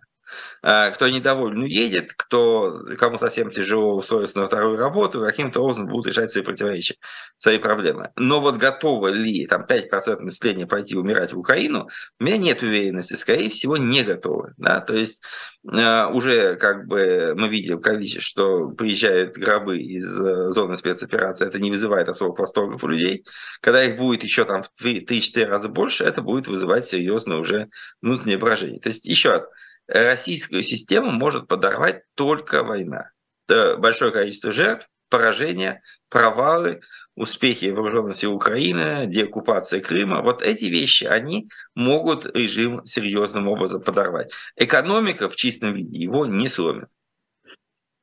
[0.62, 6.07] А, кто недоволен, уедет, кто, кому совсем тяжело устроиться на вторую работу, каким-то образом будут
[6.07, 6.97] решать свои противоречия,
[7.37, 8.11] свои проблемы.
[8.16, 13.14] Но вот готово ли там 5% населения пойти умирать в Украину, у меня нет уверенности,
[13.14, 14.55] скорее всего, не готовы.
[14.57, 14.81] Да?
[14.81, 15.23] То есть
[15.70, 21.59] э, уже как бы мы видим количество, что приезжают гробы из э, зоны спецоперации, это
[21.59, 23.27] не вызывает особых восторгов у людей.
[23.61, 27.68] Когда их будет еще там в 3-4 раза больше, это будет вызывать серьезное уже
[28.01, 28.81] внутреннее брожение.
[28.81, 29.49] То есть еще раз,
[29.87, 33.11] российскую систему может подорвать только война.
[33.47, 36.81] Это большое количество жертв, поражения, провалы,
[37.14, 44.33] успехи вооруженных сил Украины, деоккупация Крыма, вот эти вещи, они могут режим серьезным образом подорвать.
[44.57, 46.88] Экономика в чистом виде его не сломит.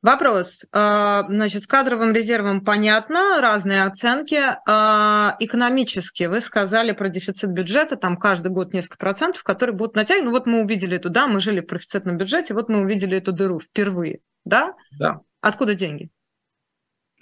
[0.02, 0.64] Вопрос.
[0.72, 4.40] А, значит, с кадровым резервом понятно, разные оценки.
[4.66, 10.24] А, экономически вы сказали про дефицит бюджета, там каждый год несколько процентов, которые будут натягивать.
[10.24, 13.30] Ну вот мы увидели эту, да, мы жили в профицитном бюджете, вот мы увидели эту
[13.30, 14.74] дыру впервые, да?
[14.98, 15.20] Да.
[15.40, 16.10] Откуда деньги?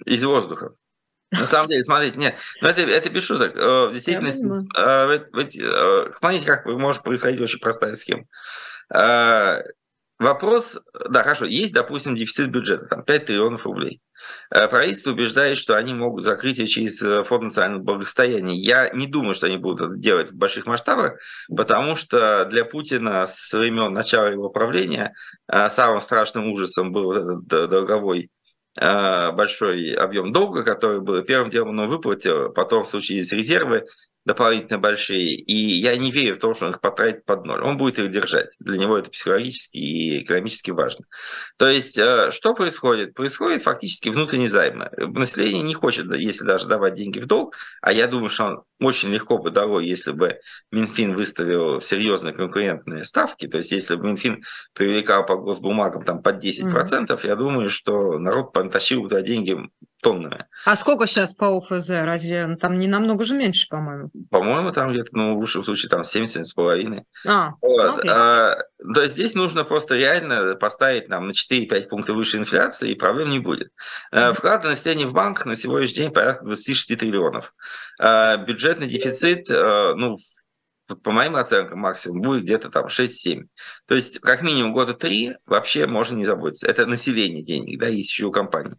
[0.05, 0.71] Из воздуха.
[1.29, 3.55] На самом деле, смотрите, нет, ну это, это без шуток.
[3.55, 8.25] Э, в действительности, э, э, смотрите, как может происходить очень простая схема.
[10.21, 10.77] Вопрос,
[11.09, 14.01] да, хорошо, есть, допустим, дефицит бюджета, там 5 триллионов рублей.
[14.51, 18.55] Э, правительство убеждает, что они могут закрыть ее через э, фонд национального благосостояния.
[18.55, 23.25] Я не думаю, что они будут это делать в больших масштабах, потому что для Путина
[23.25, 25.15] с времен начала его правления
[25.51, 28.29] э, самым страшным ужасом был этот долговой
[28.73, 33.85] большой объем долга, который был первым делом он выплатил, потом случились резервы,
[34.25, 37.61] дополнительно большие, и я не верю в то, что он их потратит под ноль.
[37.61, 38.49] Он будет их держать.
[38.59, 41.05] Для него это психологически и экономически важно.
[41.57, 43.15] То есть, э, что происходит?
[43.15, 44.83] Происходит фактически внутренний займ.
[44.97, 49.09] Население не хочет, если даже давать деньги в долг, а я думаю, что он очень
[49.09, 50.39] легко бы дало, если бы
[50.71, 56.43] Минфин выставил серьезные конкурентные ставки, то есть если бы Минфин привлекал по госбумагам там под
[56.43, 57.27] 10%, mm-hmm.
[57.27, 59.57] я думаю, что народ потащил туда деньги
[60.01, 60.45] тоннами.
[60.65, 61.89] А сколько сейчас по ОФЗ?
[61.89, 64.09] Разве там не намного же меньше, по-моему?
[64.29, 67.03] По-моему, там где-то, ну, в лучшем случае, там 7-7,5.
[67.25, 68.05] А, вот.
[68.07, 68.57] а,
[68.93, 73.29] то есть здесь нужно просто реально поставить нам на 4-5 пунктов выше инфляции, и проблем
[73.29, 73.71] не будет.
[74.13, 74.33] Mm-hmm.
[74.33, 77.53] Вклад населения в банк на сегодняшний день порядка 26 триллионов.
[77.99, 80.17] А, бюджетный дефицит, а, ну,
[80.95, 83.47] по моим оценкам, максимум будет где-то там 6-7.
[83.87, 86.67] То есть, как минимум года 3 вообще можно не заботиться.
[86.67, 88.75] Это население денег, да, есть еще у компаний.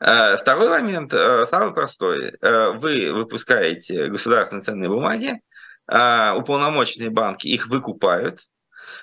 [0.00, 2.34] А, второй момент, а, самый простой.
[2.40, 5.40] А, вы выпускаете государственные ценные бумаги,
[5.86, 8.42] уполномоченные банки их выкупают,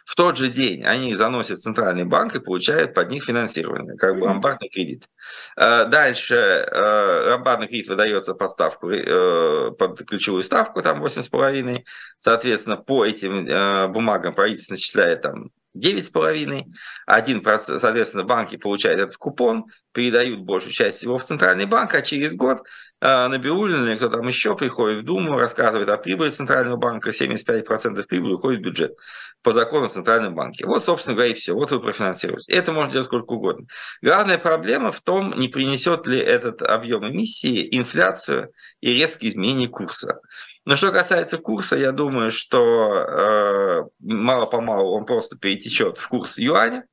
[0.05, 4.17] в тот же день они заносят в центральный банк и получают под них финансирование, как
[4.17, 5.09] бы ломбардный кредит.
[5.55, 11.83] Э, дальше э, ломбардный кредит выдается под ставку, э, под ключевую ставку, там 8,5.
[12.17, 16.63] Соответственно, по этим бумагам правительство начисляет там 9,5,
[17.09, 22.35] 1%, соответственно, банки получают этот купон, передают большую часть его в центральный банк, а через
[22.35, 22.59] год
[23.01, 28.03] э, Набиуллин или кто там еще приходит в Думу, рассказывает о прибыли Центрального банка, 75%
[28.03, 28.93] прибыли уходит в бюджет
[29.41, 30.67] по закону Центрального банка.
[30.67, 31.53] Вот, собственно говоря, и все.
[31.53, 32.53] Вот вы профинансируете.
[32.53, 33.65] Это можно делать сколько угодно.
[34.01, 40.19] Главная проблема в том, не принесет ли этот объем эмиссии инфляцию и резкие изменения курса.
[40.67, 46.85] Но что касается курса, я думаю, что э, мало-помалу он просто перетечет в курс юаня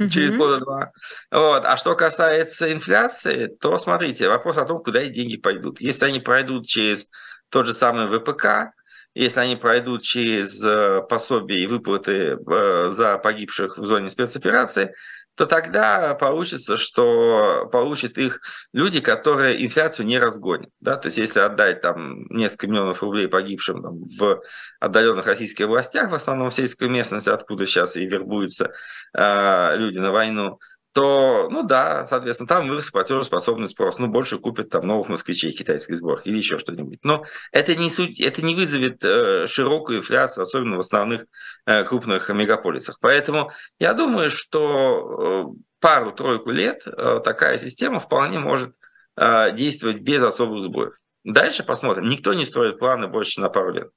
[0.00, 0.08] mm-hmm.
[0.08, 0.92] через года два.
[1.30, 1.66] Вот.
[1.66, 5.78] А что касается инфляции, то смотрите, вопрос о том, куда эти деньги пойдут.
[5.78, 7.10] Если они пройдут через
[7.50, 8.72] тот же самый ВПК,
[9.12, 14.94] если они пройдут через э, пособие и выплаты э, за погибших в зоне спецоперации,
[15.36, 18.40] то тогда получится, что получат их
[18.72, 20.70] люди, которые инфляцию не разгонят.
[20.80, 20.96] Да?
[20.96, 24.42] То есть если отдать там несколько миллионов рублей погибшим там, в
[24.80, 28.72] отдаленных российских областях, в основном в сельской местности, откуда сейчас и вербуются
[29.12, 30.58] э, люди на войну,
[30.96, 35.92] то, ну да, соответственно, там вырос платежеспособный спрос, ну, больше купят там новых москвичей китайский
[35.92, 37.00] сбор или еще что-нибудь.
[37.02, 41.26] Но это не, суть, это не вызовет э, широкую инфляцию, особенно в основных
[41.66, 42.96] э, крупных мегаполисах.
[43.02, 48.72] Поэтому я думаю, что э, пару-тройку лет э, такая система вполне может
[49.18, 50.94] э, действовать без особых сбоев.
[51.24, 52.06] Дальше посмотрим.
[52.06, 53.90] Никто не строит планы больше на пару лет.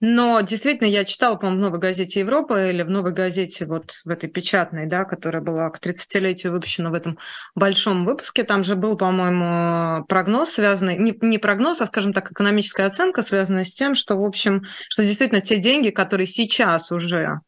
[0.00, 4.08] Но действительно, я читала, по-моему, в «Новой газете Европы» или в «Новой газете», вот в
[4.08, 7.18] этой печатной, да, которая была к 30-летию выпущена в этом
[7.54, 12.86] большом выпуске, там же был, по-моему, прогноз, связанный, не, не прогноз, а, скажем так, экономическая
[12.86, 17.40] оценка, связанная с тем, что, в общем, что действительно те деньги, которые сейчас уже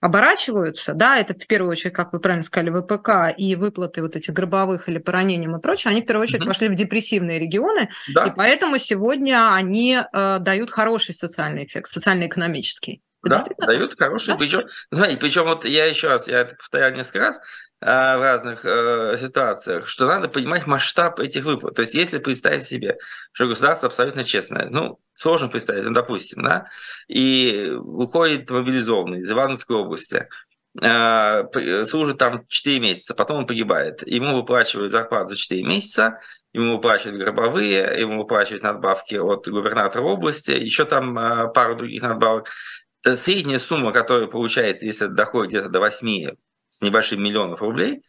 [0.00, 4.32] оборачиваются, да, это в первую очередь, как вы правильно сказали, ВПК и выплаты вот этих
[4.32, 6.48] гробовых или по ранениям и прочее, они в первую очередь угу.
[6.48, 8.26] пошли в депрессивные регионы, да.
[8.26, 13.02] и поэтому сегодня они э, дают хороший социальный эффект, социально-экономический.
[13.22, 14.36] да, дают хороший, да?
[14.36, 17.40] причем, смотрите, причем вот я еще раз, я это повторял несколько раз,
[17.86, 21.74] в разных э, ситуациях, что надо понимать масштаб этих выплат.
[21.74, 22.98] То есть, если представить себе,
[23.32, 26.66] что государство абсолютно честное, ну, сложно представить, ну, допустим, да,
[27.08, 30.28] и выходит мобилизованный из Ивановской области,
[30.82, 34.06] э, служит там 4 месяца, потом он погибает.
[34.06, 36.20] Ему выплачивают зарплату за 4 месяца,
[36.52, 42.50] ему выплачивают гробовые, ему выплачивают надбавки от губернатора области, еще там э, пару других надбавок.
[43.02, 46.34] Средняя сумма, которая получается, если доходит где-то до 8
[46.70, 48.02] с небольшим миллионов рублей,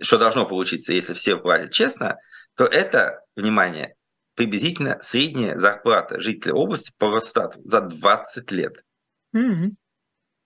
[0.00, 2.18] что должно получиться, если все платят честно,
[2.56, 3.94] то это, внимание,
[4.34, 8.84] приблизительно средняя зарплата жителя области по Росстату за 20 лет.
[9.34, 9.70] Mm-hmm.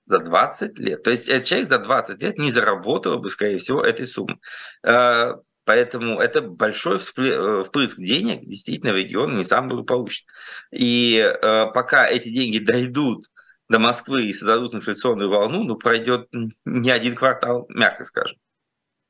[0.07, 1.02] За 20 лет.
[1.02, 4.38] То есть этот человек за 20 лет не заработал бы, скорее всего, этой суммы.
[4.85, 5.33] Э,
[5.64, 10.29] поэтому это большой э, впрыск денег действительно в регион не сам благополучный.
[10.70, 13.24] И э, пока эти деньги дойдут
[13.68, 16.29] до Москвы и создадут инфляционную волну, ну, пройдет
[16.64, 18.38] не один квартал, мягко скажем.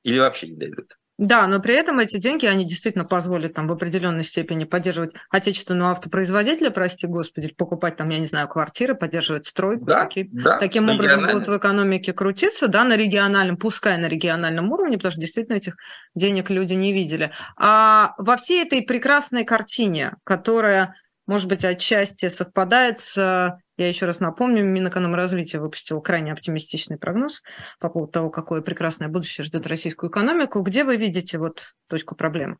[0.03, 0.93] Или вообще не дойдут.
[1.19, 5.93] Да, но при этом эти деньги, они действительно позволят там в определенной степени поддерживать отечественного
[5.93, 9.87] автопроизводителя, прости господи, покупать там, я не знаю, квартиры, поддерживать стройку.
[9.87, 14.71] Да, таки, да, таким образом будут в экономике крутиться, да, на региональном, пускай на региональном
[14.71, 15.77] уровне, потому что действительно этих
[16.15, 17.33] денег люди не видели.
[17.57, 24.21] А во всей этой прекрасной картине, которая, может быть, отчасти совпадает с я еще раз
[24.21, 27.43] напомню, Минэкономразвитие выпустил крайне оптимистичный прогноз
[27.79, 30.63] по поводу того, какое прекрасное будущее ждет российскую экономику.
[30.63, 32.57] Где вы видите вот точку проблемы?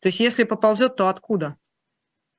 [0.00, 1.56] То есть если поползет, то откуда?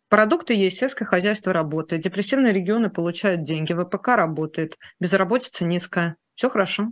[0.09, 6.17] Продукты есть, сельское хозяйство работает, депрессивные регионы получают деньги, ВПК работает, безработица низкая.
[6.35, 6.91] Все хорошо.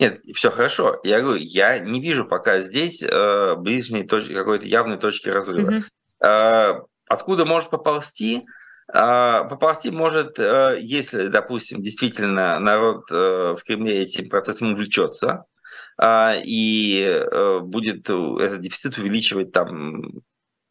[0.00, 1.00] Нет, все хорошо.
[1.04, 5.70] Я говорю, я не вижу пока здесь э, ближней точки, какой-то явной точки разрыва.
[5.70, 6.26] Угу.
[6.26, 8.42] Э, откуда может поползти?
[8.94, 15.46] А, поползти может, э, если, допустим, действительно народ э, в Кремле этим процессом увлечется
[15.96, 20.22] а, и э, будет этот дефицит увеличивать там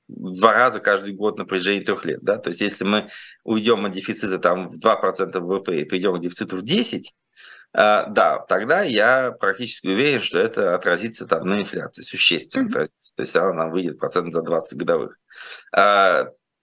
[0.07, 2.19] в два раза каждый год на протяжении трех лет.
[2.21, 2.37] Да?
[2.37, 3.09] То есть если мы
[3.43, 7.01] уйдем от дефицита там, в 2% ВВП и придем к дефициту в 10%,
[7.73, 12.69] а, да, тогда я практически уверен, что это отразится там на инфляции, существенно mm-hmm.
[12.69, 13.15] отразится.
[13.15, 15.17] То есть она нам выйдет процент за 20 годовых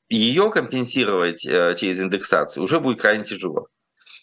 [0.08, 3.68] ее компенсировать э, через индексацию уже будет крайне тяжело.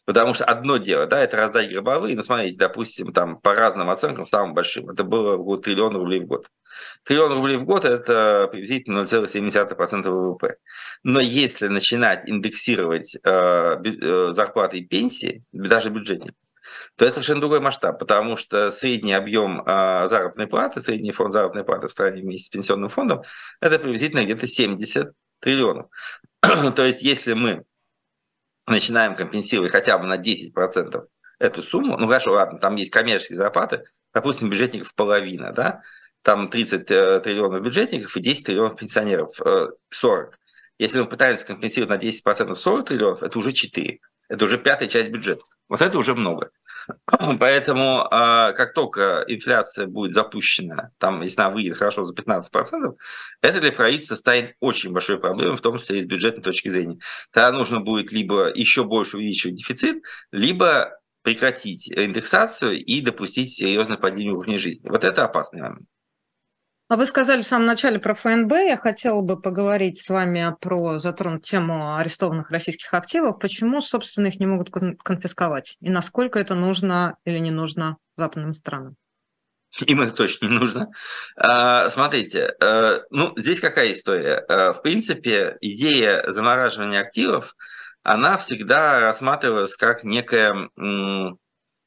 [0.06, 4.24] Потому что одно дело, да, это раздать гробовые, ну, смотрите, допустим, там по разным оценкам,
[4.24, 6.48] самым большим, это было в триллион рублей в год.
[7.04, 10.58] Триллион рублей в год– это приблизительно 0,7% ВВП.
[11.04, 16.36] Но если начинать индексировать э, э, зарплаты и пенсии, даже бюджетников,
[16.98, 21.64] то это совершенно другой масштаб, потому что средний объем э, заработной платы, средний фонд заработной
[21.64, 23.24] платы в стране вместе с пенсионным фондом,
[23.60, 25.88] это приблизительно где-то 70 триллионов.
[26.42, 27.66] то есть если мы
[28.68, 31.06] начинаем компенсировать хотя бы на 10%
[31.40, 33.84] эту сумму, ну хорошо, ладно, там есть коммерческие зарплаты,
[34.14, 35.82] допустим, бюджетников половина, да,
[36.22, 40.40] там 30 э, триллионов бюджетников и 10 триллионов пенсионеров, э, 40.
[40.80, 44.00] Если мы пытаемся компенсировать на 10% 40 триллионов, это уже 4.
[44.28, 45.44] Это уже пятая часть бюджета.
[45.70, 46.50] Вот это уже много.
[47.40, 52.96] Поэтому э, как только инфляция будет запущена, там, если она выйдет хорошо за 15%,
[53.42, 57.00] это для правительства станет очень большой проблемой, в том числе и с бюджетной точки зрения.
[57.32, 64.34] Тогда нужно будет либо еще больше увеличивать дефицит, либо прекратить индексацию и допустить серьезное падение
[64.34, 64.90] уровня жизни.
[64.90, 65.88] Вот это опасный момент.
[66.88, 68.52] А вы сказали в самом начале про ФНБ.
[68.52, 73.40] Я хотела бы поговорить с вами про затронуть тему арестованных российских активов.
[73.40, 75.78] Почему, собственно, их не могут конфисковать?
[75.82, 78.98] И насколько это нужно или не нужно западным странам?
[79.88, 80.92] Им это точно не нужно.
[81.36, 84.46] А, смотрите, э, ну, здесь какая история?
[84.48, 87.56] Э, в принципе, идея замораживания активов,
[88.04, 90.70] она всегда рассматривалась как некое,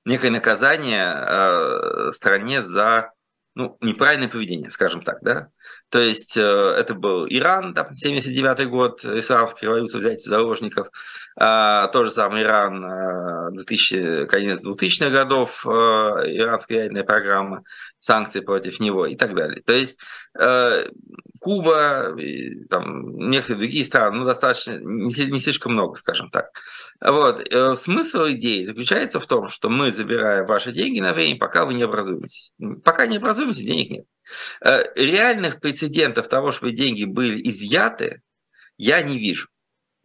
[0.04, 3.12] некое наказание э, стране за
[3.58, 5.48] ну, неправильное поведение, скажем так, да.
[5.88, 10.88] То есть э, это был Иран, там, 79 год, исламская революция, взять заложников.
[11.36, 17.64] А, то же самое Иран, 2000, э, конец 2000-х годов, э, иранская ядерная программа,
[17.98, 19.60] санкции против него и так далее.
[19.66, 20.00] То есть
[21.48, 22.14] Куба,
[22.68, 26.50] там, некоторые другие страны, ну, достаточно, не, не слишком много, скажем так.
[27.00, 27.42] Вот.
[27.78, 31.84] Смысл идеи заключается в том, что мы забираем ваши деньги на время, пока вы не
[31.84, 32.52] образуетесь.
[32.84, 34.04] Пока не образуетесь, денег нет.
[34.60, 38.20] Э, реальных прецедентов того, чтобы деньги были изъяты,
[38.76, 39.48] я не вижу.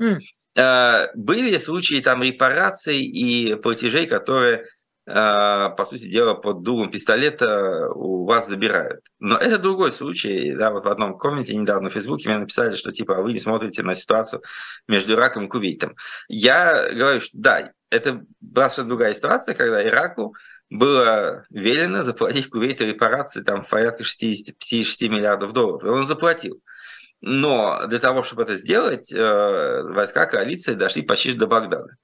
[0.02, 1.10] Mm.
[1.14, 4.66] Были случаи там репараций и платежей, которые, э,
[5.06, 9.02] по сути дела, под дулом пистолета у вас забирают.
[9.20, 10.54] Но это другой случай.
[10.56, 13.84] Да, вот в одном комменте недавно в Фейсбуке мне написали, что типа вы не смотрите
[13.84, 14.42] на ситуацию
[14.88, 15.96] между Ираком и Кувейтом.
[16.30, 20.36] Я говорю, что да, это была совершенно другая ситуация, когда Ираку
[20.70, 24.56] было велено заплатить Кувейту репарации там, в порядка 60
[25.10, 25.84] миллиардов долларов.
[25.84, 26.62] И он заплатил.
[27.26, 31.96] Но для того, чтобы это сделать, э, войска коалиции дошли почти до Багдада.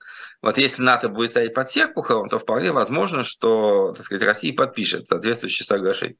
[0.42, 5.08] Вот если НАТО будет стоять под Серпуховым, то вполне возможно, что так сказать, Россия подпишет
[5.10, 6.16] соответствующее соглашение.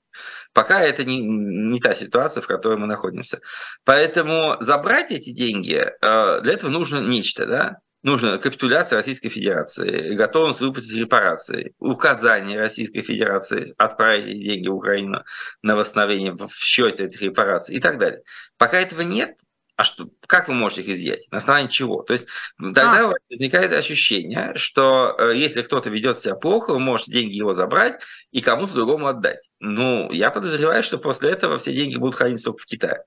[0.52, 3.40] Пока это не, не та ситуация, в которой мы находимся.
[3.86, 7.46] Поэтому забрать эти деньги, э, для этого нужно нечто.
[7.46, 7.78] Да?
[8.04, 15.24] Нужна капитуляция Российской Федерации, готовность выплатить репарации, указание Российской Федерации отправить деньги в Украину
[15.62, 18.22] на восстановление в счете этих репараций и так далее.
[18.58, 19.36] Пока этого нет,
[19.80, 21.32] а что, как вы можете их изъять?
[21.32, 22.02] На основании чего?
[22.02, 22.28] То есть
[22.58, 23.14] тогда а.
[23.30, 28.42] возникает ощущение, что э, если кто-то ведет себя плохо, вы можете деньги его забрать и
[28.42, 29.40] кому-то другому отдать.
[29.62, 33.06] Ну, я подозреваю, что после этого все деньги будут храниться только в Китае.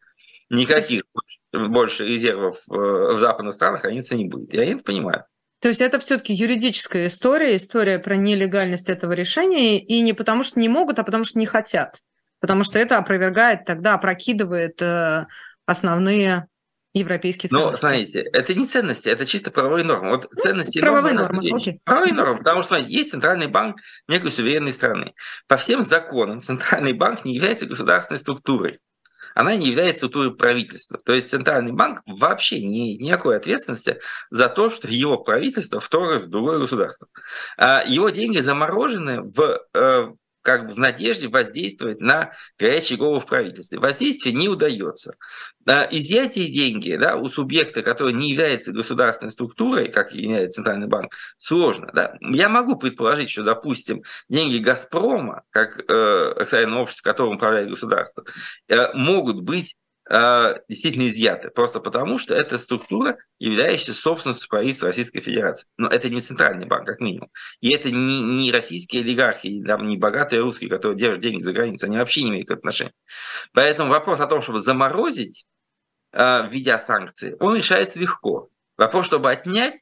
[0.49, 1.03] Никаких
[1.53, 4.53] больше резервов э, в западных странах храниться не будет.
[4.53, 5.25] Я это понимаю.
[5.61, 10.59] То есть это все-таки юридическая история, история про нелегальность этого решения, и не потому что
[10.59, 12.01] не могут, а потому что не хотят.
[12.41, 15.27] Потому что это опровергает, тогда опрокидывает э,
[15.65, 16.49] основные
[16.95, 17.71] европейские ценности.
[17.71, 20.11] Ну, смотрите, это не ценности, это чисто правовые нормы.
[20.11, 21.43] Вот ну, ценности правовые нормы.
[21.43, 21.81] нормы окей.
[21.85, 23.77] Правовые нормы, потому что, смотрите, есть центральный банк
[24.09, 25.15] некой суверенной страны.
[25.47, 28.81] По всем законам центральный банк не является государственной структурой
[29.35, 30.99] она не является структурой правительства.
[31.05, 36.31] То есть Центральный банк вообще не, никакой ответственности за то, что его правительство вторгает в
[36.31, 37.09] другое государство.
[37.57, 40.13] А его деньги заморожены в э,
[40.43, 43.79] как бы в надежде воздействовать на горячие головы в правительстве.
[43.79, 45.15] Воздействие не удается.
[45.67, 51.91] Изъятие деньги да, у субъекта, который не является государственной структурой, как является Центральный банк, сложно.
[51.95, 52.17] Да.
[52.21, 58.25] Я могу предположить, что, допустим, деньги «Газпрома», как э, общество, которым управляет государство,
[58.69, 59.77] э, могут быть
[60.15, 65.69] Э, действительно изъяты, просто потому что это структура, являющаяся собственностью правительства Российской Федерации.
[65.79, 67.31] Но это не центральный банк, как минимум.
[67.63, 71.89] И это не, не российские олигархи, там, не богатые русские, которые держат деньги за границей,
[71.89, 72.93] они вообще не имеют отношения.
[73.55, 75.47] Поэтому вопрос о том, чтобы заморозить,
[76.13, 78.51] э, введя санкции, он решается легко.
[78.77, 79.81] Вопрос, чтобы отнять,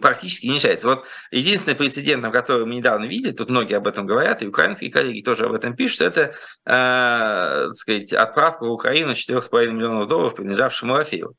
[0.00, 0.88] практически не решается.
[0.88, 5.22] Вот единственный прецедент, который мы недавно видели, тут многие об этом говорят, и украинские коллеги
[5.22, 6.34] тоже об этом пишут, это
[6.66, 11.36] э, так сказать, отправка в Украину 4,5 миллионов долларов, принадлежавших Малафееву.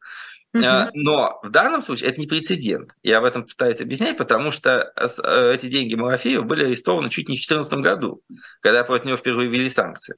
[0.56, 0.90] Uh-huh.
[0.94, 2.92] Но в данном случае это не прецедент.
[3.04, 7.36] Я об этом пытаюсь объяснять, потому что э, эти деньги Малафеева были арестованы чуть не
[7.36, 8.22] в 2014 году,
[8.62, 10.16] когда против него впервые ввели санкции.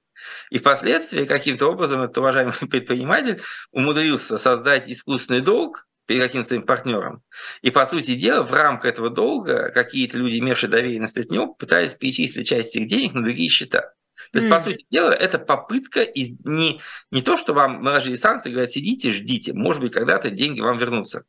[0.51, 7.21] И впоследствии каким-то образом этот уважаемый предприниматель умудрился создать искусственный долг, перед каким-то своим партнером.
[7.61, 11.93] И, по сути дела, в рамках этого долга какие-то люди, имевшие доверие на Статнёв, пытались
[11.93, 13.93] перечислить часть этих денег на другие счета.
[14.31, 14.49] То есть, mm.
[14.49, 16.31] по сути дела, это попытка из...
[16.43, 16.81] не,
[17.11, 21.23] не то, что вам наложили санкции, говорят, сидите, ждите, может быть, когда-то деньги вам вернутся.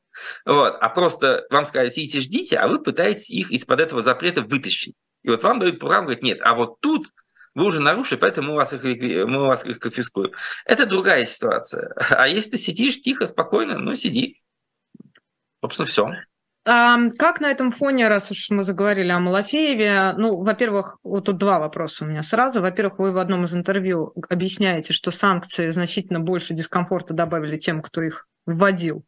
[0.44, 0.76] Вот.
[0.80, 4.96] А просто вам сказали, сидите, ждите, а вы пытаетесь их из-под этого запрета вытащить.
[5.22, 7.08] И вот вам дают программу, говорят, нет, а вот тут
[7.54, 10.32] вы уже нарушили, поэтому мы вас их, мы вас их конфискуем.
[10.64, 11.94] Это другая ситуация.
[12.10, 14.40] А если ты сидишь тихо, спокойно, ну сиди.
[15.60, 16.12] Собственно, все.
[16.64, 21.58] Как на этом фоне, раз уж мы заговорили о Малафееве, ну, во-первых, вот тут два
[21.58, 22.60] вопроса у меня сразу.
[22.60, 28.02] Во-первых, вы в одном из интервью объясняете, что санкции значительно больше дискомфорта добавили тем, кто
[28.02, 29.02] их вводил,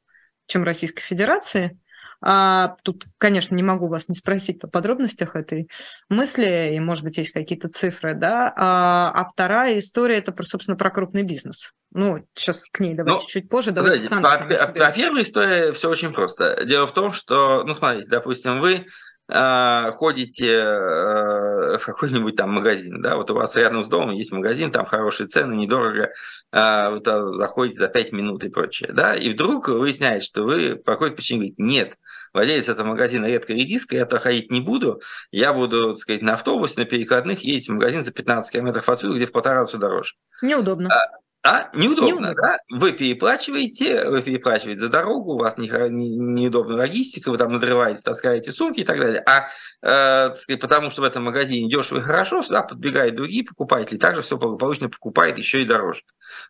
[0.46, 1.78] чем Российской Федерации.
[2.22, 5.68] А, тут, конечно, не могу вас не спросить о подробностях этой
[6.08, 8.52] мысли, и, может быть, есть какие-то цифры, да.
[8.56, 11.74] А, а вторая история это, собственно, про крупный бизнес.
[11.92, 13.72] Ну, сейчас к ней давайте ну, чуть позже.
[13.72, 16.64] Давайте знаете, по, по, по первой истории все очень просто.
[16.64, 18.86] Дело в том, что, ну, смотрите, допустим, вы
[19.30, 24.32] э, ходите э, в какой-нибудь там магазин, да, вот у вас рядом с домом есть
[24.32, 26.10] магазин, там хорошие цены, недорого,
[26.52, 30.92] э, вы заходите за 5 минут и прочее, да, и вдруг выясняется, что вы по
[30.92, 31.98] какой-то причине говорите, нет,
[32.32, 36.34] владелец этого магазина редко редиска, я туда ходить не буду, я буду, так сказать, на
[36.34, 40.14] автобусе, на перекладных ездить в магазин за 15 километров отсюда, где в полтора раза дороже.
[40.42, 40.88] Неудобно.
[40.92, 41.70] А, а?
[41.72, 42.56] Неудобно, неудобно, да?
[42.68, 48.02] Вы переплачиваете, вы переплачиваете за дорогу, у вас не, не, неудобная логистика, вы там надрываете,
[48.02, 49.24] таскаете сумки и так далее.
[49.26, 49.48] А
[49.82, 54.20] э, сказать, потому что в этом магазине дешево и хорошо, сюда подбегают другие покупатели, также
[54.20, 56.02] все благополучно покупает еще и дороже.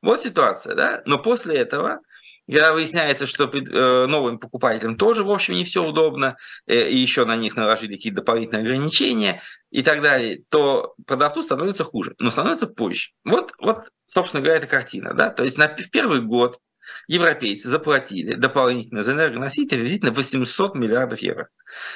[0.02, 1.02] Вот ситуация, да?
[1.04, 2.00] Но после этого
[2.50, 6.36] когда выясняется, что э, новым покупателям тоже, в общем, не все удобно,
[6.66, 11.84] э, и еще на них наложили какие-то дополнительные ограничения и так далее, то продавцу становится
[11.84, 13.10] хуже, но становится позже.
[13.24, 15.14] Вот, вот собственно говоря, эта картина.
[15.14, 15.30] Да?
[15.30, 16.58] То есть на, в первый год
[17.08, 21.48] европейцы заплатили дополнительно за энергоносители приблизительно 800 миллиардов евро.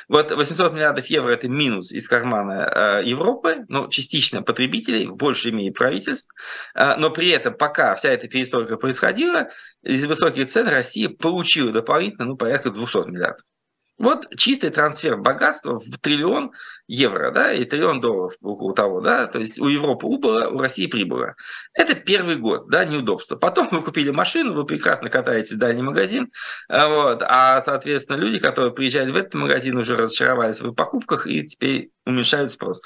[0.09, 5.53] Вот 800 миллиардов евро– это минус из кармана э, Европы, но частично потребителей, в большей
[5.53, 6.33] мере правительств.
[6.75, 9.49] Э, но при этом, пока вся эта перестройка происходила,
[9.83, 13.45] из высоких цен Россия получила дополнительно ну, порядка 200 миллиардов.
[13.97, 16.53] Вот чистый трансфер богатства в триллион
[16.89, 20.89] евро, да, и триллион долларов у того, да, то есть у Европы убыло, у России
[20.89, 21.37] прибыло.
[21.75, 23.37] Это первый год, да, неудобство.
[23.37, 26.33] Потом вы купили машину, вы прекрасно катаетесь в дальний магазин,
[26.69, 31.47] а вот, а, соответственно, люди, которые приезжали в этот магазин, уже разочаровались в покупках и
[31.47, 32.83] теперь уменьшают спрос.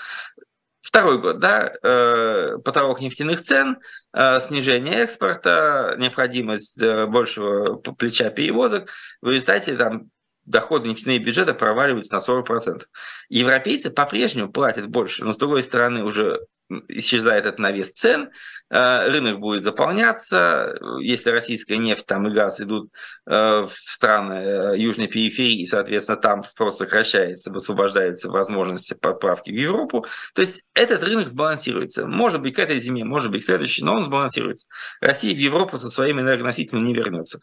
[0.81, 3.79] Второй год, да, э, потолок нефтяных цен,
[4.15, 8.91] э, снижение экспорта, необходимость э, большего плеча перевозок.
[9.21, 10.11] В результате там
[10.49, 12.83] доходы нефтяные бюджеты проваливаются на 40%.
[13.29, 16.41] Европейцы по-прежнему платят больше, но с другой стороны уже
[16.89, 18.31] исчезает этот навес цен,
[18.71, 22.91] э, рынок будет заполняться, если российская нефть там и газ идут
[23.27, 30.07] э, в страны э, южной периферии, соответственно, там спрос сокращается, высвобождаются возможности подправки в Европу,
[30.35, 32.07] то есть этот рынок сбалансируется.
[32.07, 34.67] Может быть, к этой зиме, может быть, к следующей, но он сбалансируется.
[35.01, 37.41] Россия в Европу со своими энергоносителями не вернется.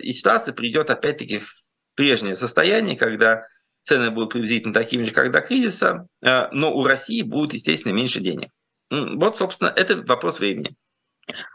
[0.00, 1.67] И ситуация придет опять-таки в
[1.98, 3.44] прежнее состояние, когда
[3.82, 8.20] цены будут приблизительно такими же, как до кризиса, э, но у России будет, естественно, меньше
[8.20, 8.50] денег.
[8.88, 10.76] Вот, собственно, это вопрос времени.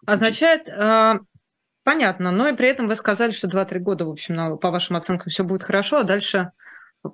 [0.06, 1.14] Означает, э,
[1.86, 5.30] понятно, но и при этом вы сказали, что 2-3 года, в общем, по вашим оценкам,
[5.30, 6.52] все будет хорошо, а дальше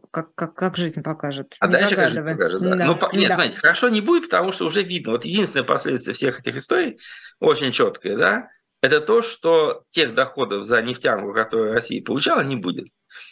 [0.09, 1.55] как, как, как жизнь покажет.
[1.59, 2.75] А не дальше как жизнь покажет, да.
[2.75, 2.85] да.
[2.85, 3.35] Ну, по, нет, да.
[3.35, 5.11] смотрите, хорошо не будет, потому что уже видно.
[5.11, 6.99] Вот единственное последствие всех этих историй,
[7.39, 8.49] очень четкое, да,
[8.81, 12.87] это то, что тех доходов за нефтянку, которые Россия получала, не будет.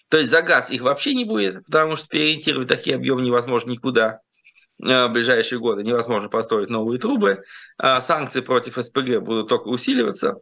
[0.09, 4.21] То есть за газ их вообще не будет, потому что переориентировать такие объемы невозможно никуда
[4.81, 5.83] э, в ближайшие годы.
[5.83, 7.43] Невозможно построить новые трубы.
[7.77, 10.37] А санкции против СПГ будут только усиливаться.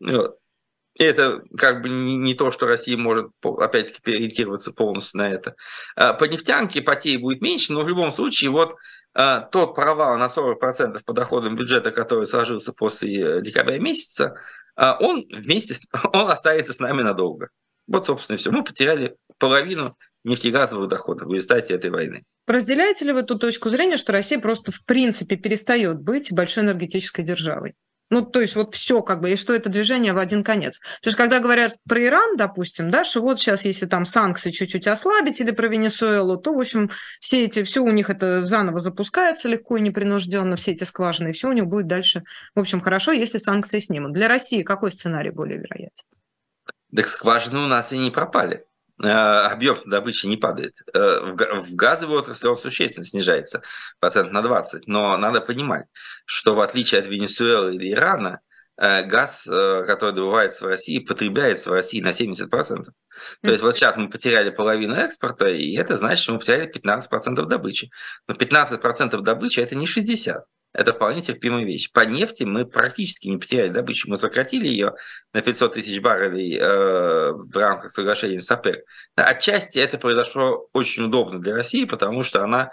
[0.00, 5.56] И это как бы не, то, что Россия может, опять-таки, переориентироваться полностью на это.
[5.96, 8.76] А по нефтянке потерь будет меньше, но в любом случае вот
[9.12, 14.36] а, тот провал на 40% по доходам бюджета, который сложился после э, декабря месяца,
[14.76, 15.74] он вместе,
[16.12, 17.50] он останется с нами надолго.
[17.86, 18.50] Вот, собственно, и все.
[18.50, 22.24] Мы потеряли половину нефтегазовых доходов в результате этой войны.
[22.46, 27.22] Разделяете ли вы ту точку зрения, что Россия просто в принципе перестает быть большой энергетической
[27.22, 27.74] державой?
[28.10, 30.78] Ну, то есть вот все как бы, и что это движение в один конец.
[30.78, 34.86] То есть когда говорят про Иран, допустим, да, что вот сейчас, если там санкции чуть-чуть
[34.86, 39.48] ослабить или про Венесуэлу, то, в общем, все эти, все у них это заново запускается
[39.48, 42.24] легко и непринужденно, все эти скважины, и все у них будет дальше,
[42.54, 44.12] в общем, хорошо, если санкции снимут.
[44.12, 46.04] Для России какой сценарий более вероятен?
[46.94, 48.64] Так скважины у нас и не пропали.
[49.02, 50.76] Э, объем добычи не падает.
[50.92, 53.62] Э, в газовой отрасли он существенно снижается,
[54.00, 54.86] процент на 20.
[54.86, 55.86] Но надо понимать,
[56.26, 58.40] что в отличие от Венесуэлы или Ирана,
[58.76, 62.48] газ, который добывается в России, потребляется в России на 70%.
[63.40, 67.46] То есть вот сейчас мы потеряли половину экспорта, и это значит, что мы потеряли 15%
[67.46, 67.92] добычи.
[68.26, 70.40] Но 15% добычи– это не 60%.
[70.74, 71.90] Это вполне терпимая вещь.
[71.92, 74.10] По нефти мы практически не потеряли добычу.
[74.10, 74.94] Мы сократили ее
[75.32, 78.84] на 500 тысяч баррелей э, в рамках соглашения с ОПЕК.
[79.14, 82.72] Отчасти это произошло очень удобно для России, потому что она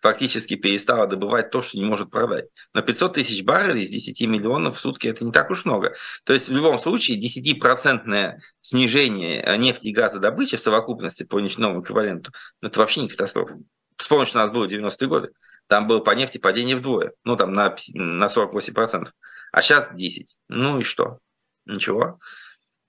[0.00, 2.46] фактически перестала добывать то, что не может продать.
[2.72, 5.96] Но 500 тысяч баррелей из 10 миллионов в сутки– это не так уж много.
[6.24, 11.82] То есть в любом случае 10% снижение нефти и газа добычи в совокупности по нефтяному
[11.82, 12.30] эквиваленту–
[12.62, 13.58] это вообще не катастрофа.
[13.96, 15.30] Вспомнить, что у нас было 90-е годы.
[15.70, 19.06] Там было по нефти падение вдвое, ну там на, на 48%.
[19.52, 20.36] А сейчас 10.
[20.48, 21.18] Ну и что?
[21.64, 22.18] Ничего.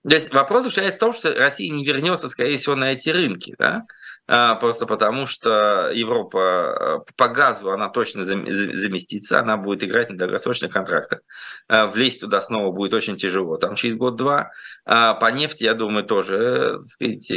[0.03, 3.53] То есть вопрос заключается в том, что Россия не вернется, скорее всего, на эти рынки,
[3.59, 3.85] да?
[4.27, 10.17] А, просто потому что Европа э, по газу она точно заместится, она будет играть на
[10.17, 11.19] долгосрочных контрактах.
[11.67, 14.49] А, влезть туда снова будет очень тяжело, там через год-два.
[14.85, 17.31] А по нефти, я думаю, тоже, э, так сказать,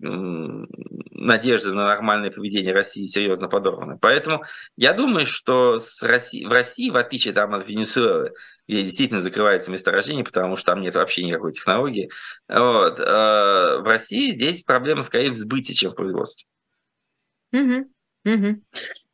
[0.00, 3.98] надежды на нормальное поведение России серьезно подорваны.
[3.98, 4.42] Поэтому
[4.76, 8.32] я думаю, что с России, в России, в отличие там, от Венесуэлы,
[8.66, 12.10] где действительно закрывается месторождение, потому что там нет вообще никакой технологии,
[12.48, 16.46] вот, э, в России здесь проблема скорее в сбытии, чем в производстве.
[17.52, 17.90] Угу.
[18.24, 18.62] Угу.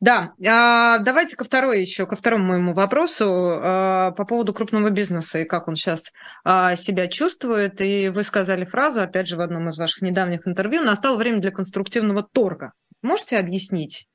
[0.01, 5.39] Да, а, давайте ко второй еще, ко второму моему вопросу а, по поводу крупного бизнеса
[5.39, 6.11] и как он сейчас
[6.43, 7.79] а, себя чувствует.
[7.79, 11.51] И вы сказали фразу, опять же, в одном из ваших недавних интервью, настало время для
[11.51, 12.73] конструктивного торга.
[13.01, 14.07] Можете объяснить,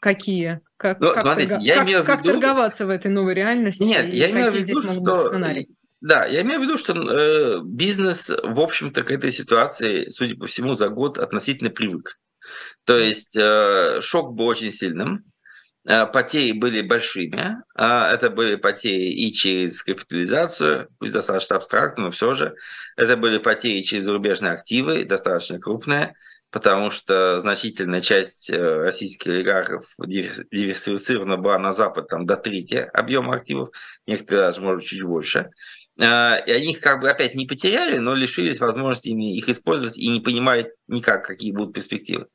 [0.00, 1.64] какие, как, ну, как, смотрите, торга...
[1.64, 2.32] я как, имею как виду...
[2.32, 3.84] торговаться в этой новой реальности?
[3.84, 5.30] Нет, я имею в виду, что...
[6.00, 10.46] Да, я имею в виду, что э, бизнес, в общем-то, к этой ситуации, судя по
[10.46, 12.18] всему, за год относительно привык.
[12.84, 15.24] То есть э, шок был очень сильным,
[15.86, 17.56] э, потери были большими.
[17.76, 22.54] А это были потери и через капитализацию, пусть достаточно абстрактно, но все же.
[22.96, 26.14] Это были потери через зарубежные активы, достаточно крупные,
[26.50, 33.34] потому что значительная часть э, российских олигархов диверсифицирована была на Запад там, до трети объема
[33.34, 33.70] активов,
[34.06, 35.50] некоторые даже, может, чуть больше.
[36.00, 40.08] А, и они их как бы опять не потеряли, но лишились возможности их использовать и
[40.08, 42.26] не понимают никак, какие будут перспективы.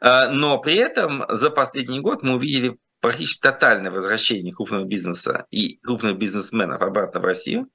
[0.00, 5.78] А, но при этом за последний год мы увидели практически тотальное возвращение крупного бизнеса и
[5.78, 7.68] крупных бизнесменов обратно в Россию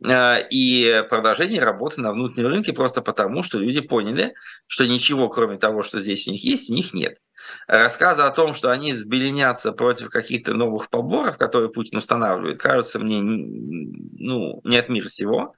[0.00, 4.34] и продолжение работы на внутреннем рынке просто потому, что люди поняли,
[4.66, 7.18] что ничего, кроме того, что здесь у них есть, у них нет.
[7.66, 13.22] Рассказы о том, что они взбеленятся против каких-то новых поборов, которые Путин устанавливает, кажется мне
[13.22, 15.54] ну, не от мира сего,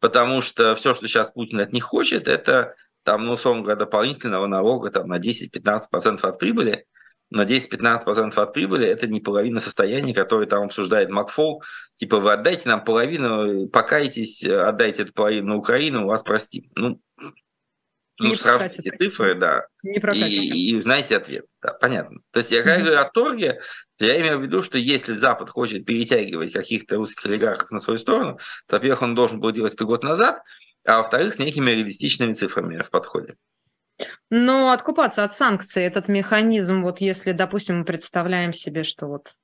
[0.00, 4.46] потому что все, что сейчас Путин от них хочет, это там, ну, условно говоря, дополнительного
[4.46, 6.86] налога там, на 10-15% от прибыли,
[7.32, 11.62] на 10-15% от прибыли это не половина состояния, которое там обсуждает Макфол.
[11.94, 16.70] Типа вы отдайте нам половину, покайтесь, отдайте эту половину на Украину, вас простим.
[16.74, 17.00] Ну,
[18.18, 21.46] ну, не сравните цифры, да, не и, и узнаете ответ.
[21.62, 22.20] Да, понятно.
[22.30, 22.84] То есть, я когда mm-hmm.
[22.84, 23.60] говорю о торге,
[23.96, 27.98] то я имею в виду, что если Запад хочет перетягивать каких-то русских олигархов на свою
[27.98, 30.42] сторону, то, во-первых, он должен был делать это год назад,
[30.84, 33.36] а во-вторых, с некими реалистичными цифрами в подходе.
[34.30, 39.34] Но откупаться от санкций, этот механизм, вот если, допустим, мы представляем себе, что вот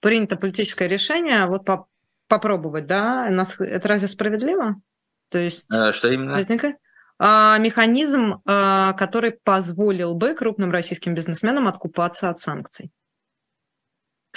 [0.00, 1.88] принято политическое решение, вот по
[2.26, 4.76] попробовать, да, это разве справедливо?
[5.28, 6.34] То есть а, что именно?
[6.34, 6.76] Возникает?
[7.18, 12.90] А, механизм, а, который позволил бы крупным российским бизнесменам откупаться от санкций.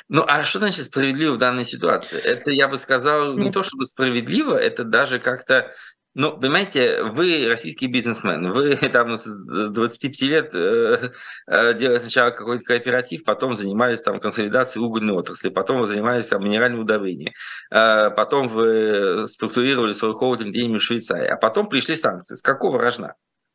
[0.09, 2.19] Ну, а что значит справедливо в данной ситуации?
[2.19, 5.73] Это, я бы сказал, не ну, то чтобы справедливо, это даже как-то
[6.19, 9.27] ну, понимаете, вы российский бизнесмен, вы там с
[9.69, 11.11] 25 лет э,
[11.45, 16.43] э, делали сначала какой-то кооператив, потом занимались там консолидацией угольной отрасли, потом вы занимались там
[16.43, 17.33] минеральным удобрением,
[17.69, 22.33] э, потом вы структурировали свой холдинг где-нибудь в Швейцарии, а потом пришли санкции.
[22.33, 23.13] С какого рожна?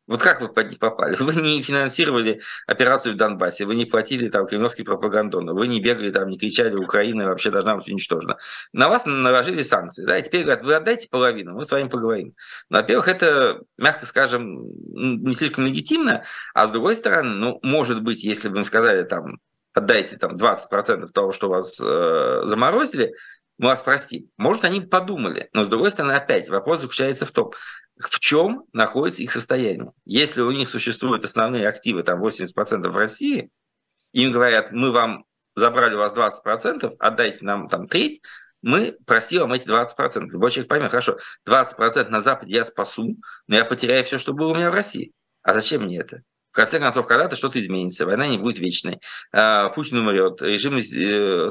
[0.09, 1.17] Вот как вы под них попали?
[1.21, 6.11] Вы не финансировали операцию в Донбассе, вы не платили там кремлевский пропагандон, вы не бегали
[6.11, 8.37] там, не кричали, Украина вообще должна быть уничтожена.
[8.73, 12.35] На вас наложили санкции, да, и теперь говорят, вы отдайте половину, мы с вами поговорим.
[12.69, 16.25] Но, во-первых, это, мягко скажем, не слишком легитимно,
[16.55, 19.39] а с другой стороны, ну, может быть, если бы им сказали там,
[19.73, 23.15] отдайте там 20% того, что вас э, заморозили,
[23.59, 24.29] мы вас простим.
[24.39, 27.53] Может, они подумали, но с другой стороны, опять вопрос заключается в том,
[28.09, 29.93] в чем находится их состояние.
[30.05, 33.51] Если у них существуют основные активы, там 80% в России,
[34.13, 35.25] им говорят, мы вам
[35.55, 38.21] забрали у вас 20%, отдайте нам там треть,
[38.63, 40.27] мы простим вам эти 20%.
[40.29, 43.17] Любой человек поймет, хорошо, 20% на Западе я спасу,
[43.49, 45.13] но я потеряю все, что было у меня в России.
[45.43, 46.23] А зачем мне это?
[46.53, 49.01] В конце концов, когда-то что-то изменится, война не будет вечной.
[49.33, 51.51] А, Путин умрет, режим э,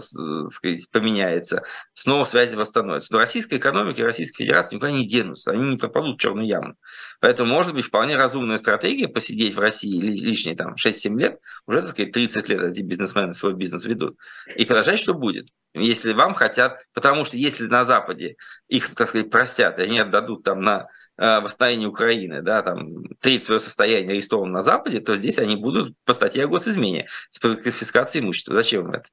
[0.50, 1.64] сказать, поменяется,
[1.96, 3.12] снова связи восстановятся.
[3.12, 6.76] Но российская экономика и Российская Федерация никуда не денутся, они не попадут в черную яму.
[7.20, 11.90] Поэтому, может быть, вполне разумная стратегия посидеть в России лишние там, 6-7 лет, уже, так
[11.90, 14.18] сказать, 30 лет эти бизнесмены свой бизнес ведут,
[14.56, 15.48] и подождать, что будет.
[15.74, 18.36] Если вам хотят, потому что если на Западе
[18.68, 20.90] их, так сказать, простят, и они отдадут там на
[21.22, 25.96] Э, восстановления Украины, да, там, треть своего состояния арестован на Западе, то здесь они будут
[26.04, 28.56] по статье о госизмене с конфискацией имущества.
[28.56, 29.06] Зачем им это?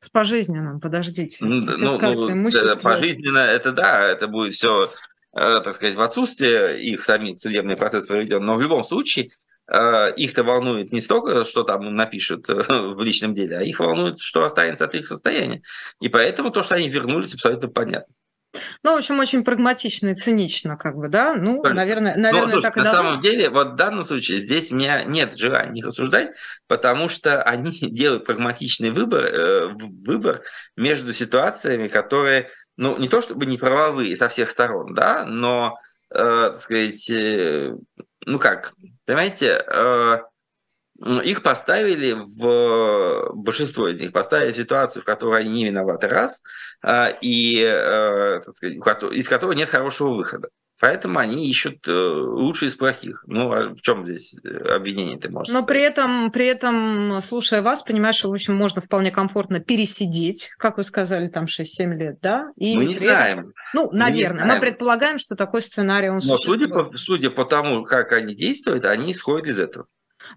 [0.00, 1.44] С пожизненным, подождите.
[1.44, 4.90] Ну, ну, ну пожизненно, это да, это будет все,
[5.36, 9.30] э, так сказать, в отсутствие их самих судебный процесс проведен, но в любом случае
[9.68, 14.84] их-то волнует не столько, что там напишут в личном деле, а их волнует, что останется
[14.84, 15.62] от их состояния.
[16.00, 18.14] И поэтому то, что они вернулись, абсолютно понятно.
[18.82, 21.34] Ну, в общем, очень прагматично и цинично, как бы, да?
[21.34, 21.74] Ну, Только.
[21.74, 23.02] наверное, наверное ну, слушай, так и На должно.
[23.02, 26.30] самом деле, вот в данном случае здесь у меня нет желания их осуждать,
[26.66, 30.42] потому что они делают прагматичный выбор, э, выбор
[30.76, 35.78] между ситуациями, которые, ну, не то чтобы не правовые со всех сторон, да, но,
[36.10, 37.74] э, так сказать, э,
[38.24, 38.74] ну как,
[39.06, 40.18] понимаете, э,
[41.24, 46.42] их поставили в большинство из них поставили ситуацию, в которой они не виноваты раз,
[46.82, 48.76] а, и э, так сказать,
[49.12, 50.48] из которой нет хорошего выхода.
[50.78, 53.24] Поэтому они ищут э, лучшие из плохих.
[53.26, 57.62] Ну, а в чем здесь э, обвинение ты можешь Но при этом, при этом, слушая
[57.62, 62.18] вас, понимаешь, что, в общем, можно вполне комфортно пересидеть, как вы сказали, там 6-7 лет,
[62.20, 62.50] да?
[62.56, 63.38] И мы не знаем.
[63.38, 64.54] Этом, ну, мы наверное.
[64.54, 68.84] Мы предполагаем, что такой сценарий он Но судя по, судя по тому, как они действуют,
[68.84, 69.86] они исходят из этого.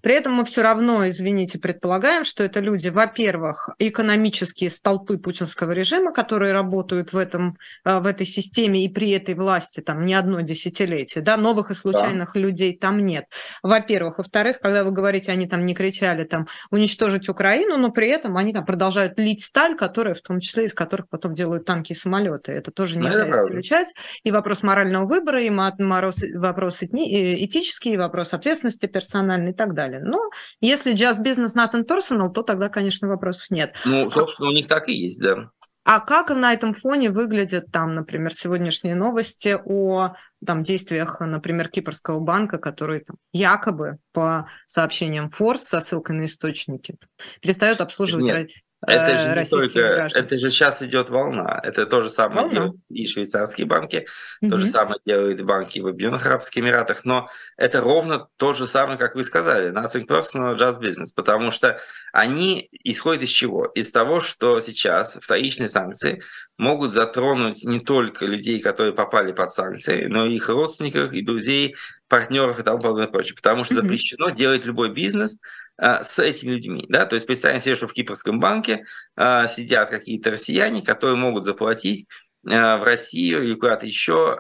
[0.02, 6.14] При этом мы все равно, извините, предполагаем, что это люди, во-первых, экономические столпы путинского режима,
[6.14, 10.42] которые работают в, этом, э, в этой системе и при этой власти там не одно
[10.42, 12.40] десятилетие, да, новых и случайных да.
[12.40, 13.26] людей там нет.
[13.64, 14.18] Во-первых.
[14.18, 18.54] Во-вторых, когда вы говорите, они там не кричали там уничтожить Украину, но при этом они
[18.54, 22.52] там продолжают лить сталь, которая в том числе из которых потом делают танки и самолеты.
[22.52, 23.94] Это тоже нельзя это исключать.
[24.24, 27.44] И вопрос морального выбора, и вопрос этни...
[27.46, 30.02] этический, и вопрос ответственности персональной и так далее далее.
[30.04, 30.30] Но
[30.62, 33.74] если just business not in personal, то тогда, конечно, вопросов нет.
[33.86, 35.50] Ну, собственно, у них так и есть, да.
[35.86, 40.14] А как на этом фоне выглядят там, например, сегодняшние новости о
[40.46, 46.96] там, действиях, например, Кипрского банка, который там, якобы по сообщениям Форс со ссылкой на источники
[47.42, 48.50] перестает обслуживать Нет.
[48.88, 50.24] Это же не только, граждан.
[50.24, 51.60] это же сейчас идет волна.
[51.64, 52.54] Это то же самое волна.
[52.54, 54.08] делают и швейцарские банки,
[54.42, 54.52] угу.
[54.52, 58.98] то же самое делают банки в Объединенных Арабских Эмиратах, но это ровно то же самое,
[58.98, 61.80] как вы сказали, nothing personal, just business, потому что
[62.14, 63.66] они исходят из чего?
[63.66, 66.24] Из того, что сейчас вторичные санкции
[66.58, 71.76] могут затронуть не только людей, которые попали под санкции, но и их родственников, и друзей,
[72.08, 75.38] партнеров и тому подобное прочее, потому что запрещено делать любой бизнес
[75.80, 76.86] с этими людьми.
[76.90, 77.06] Да?
[77.06, 82.08] То есть представим себе, что в Кипрском банке а, сидят какие-то россияне, которые могут заплатить
[82.48, 84.40] а, в Россию или куда-то еще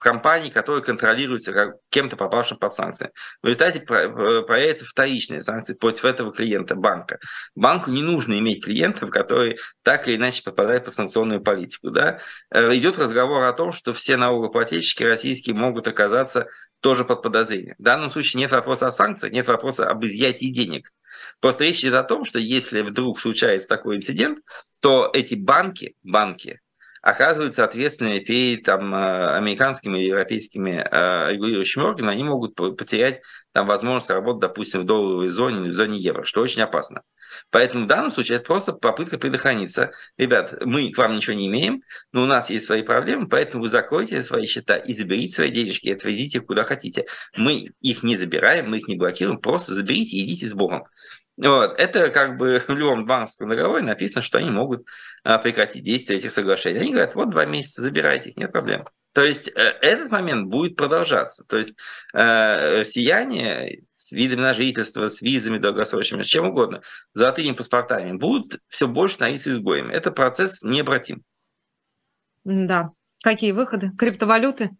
[0.00, 3.10] компании, которые контролируются как кем-то попавшим под санкции.
[3.42, 7.18] В результате появятся вторичные санкции против этого клиента банка.
[7.54, 11.90] Банку не нужно иметь клиентов, которые так или иначе попадают под санкционную политику.
[11.90, 12.20] Да?
[12.50, 16.48] Э, идет разговор о том, что все налогоплательщики российские могут оказаться
[16.80, 17.76] тоже под подозрением.
[17.78, 20.92] В данном случае нет вопроса о санкциях, нет вопроса об изъятии денег.
[21.40, 24.40] Просто речь идет о том, что если вдруг случается такой инцидент,
[24.80, 26.60] то эти банки, банки
[27.02, 33.22] оказываются ответственными перед там, э, американскими и европейскими э, регулирующими органами, они могут потерять
[33.52, 37.02] там, возможность работать, допустим, в долларовой зоне или в зоне евро, что очень опасно.
[37.50, 39.92] Поэтому в данном случае это просто попытка предохраниться.
[40.18, 41.82] Ребят, мы к вам ничего не имеем,
[42.12, 45.86] но у нас есть свои проблемы, поэтому вы закройте свои счета и заберите свои денежки
[45.86, 47.06] и отведите их куда хотите.
[47.36, 50.84] Мы их не забираем, мы их не блокируем, просто заберите и идите с Богом.
[51.42, 51.80] Вот.
[51.80, 54.86] Это как бы в любом банковском договоре написано, что они могут
[55.24, 56.80] а, прекратить действие этих соглашений.
[56.80, 58.84] Они говорят, вот два месяца, забирайте их, нет проблем.
[59.12, 61.44] То есть э, этот момент будет продолжаться.
[61.48, 61.74] То есть
[62.14, 66.82] э, россияне с видами на жительство, с визами долгосрочными, с чем угодно,
[67.12, 69.92] золотыми паспортами будут все больше становиться изгоями.
[69.92, 71.24] Это процесс необратим.
[72.44, 72.90] Да.
[73.22, 73.90] Какие выходы?
[73.98, 74.70] Криптовалюты?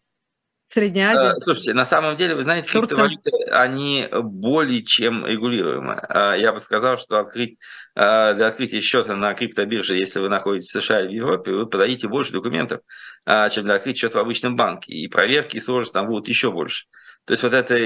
[0.72, 1.36] Средняя Азия?
[1.36, 3.08] Э, слушайте, на самом деле, вы знаете, Турция.
[3.08, 6.00] криптовалюты, они более чем регулируемы.
[6.08, 7.58] Э, я бы сказал, что открыть,
[7.96, 11.66] э, для открытия счета на криптобирже, если вы находитесь в США или в Европе, вы
[11.66, 12.82] подадите больше документов,
[13.26, 14.92] чем для открытия счета в обычном банке.
[14.92, 16.84] И проверки и сложности там будут еще больше.
[17.24, 17.76] То есть вот эта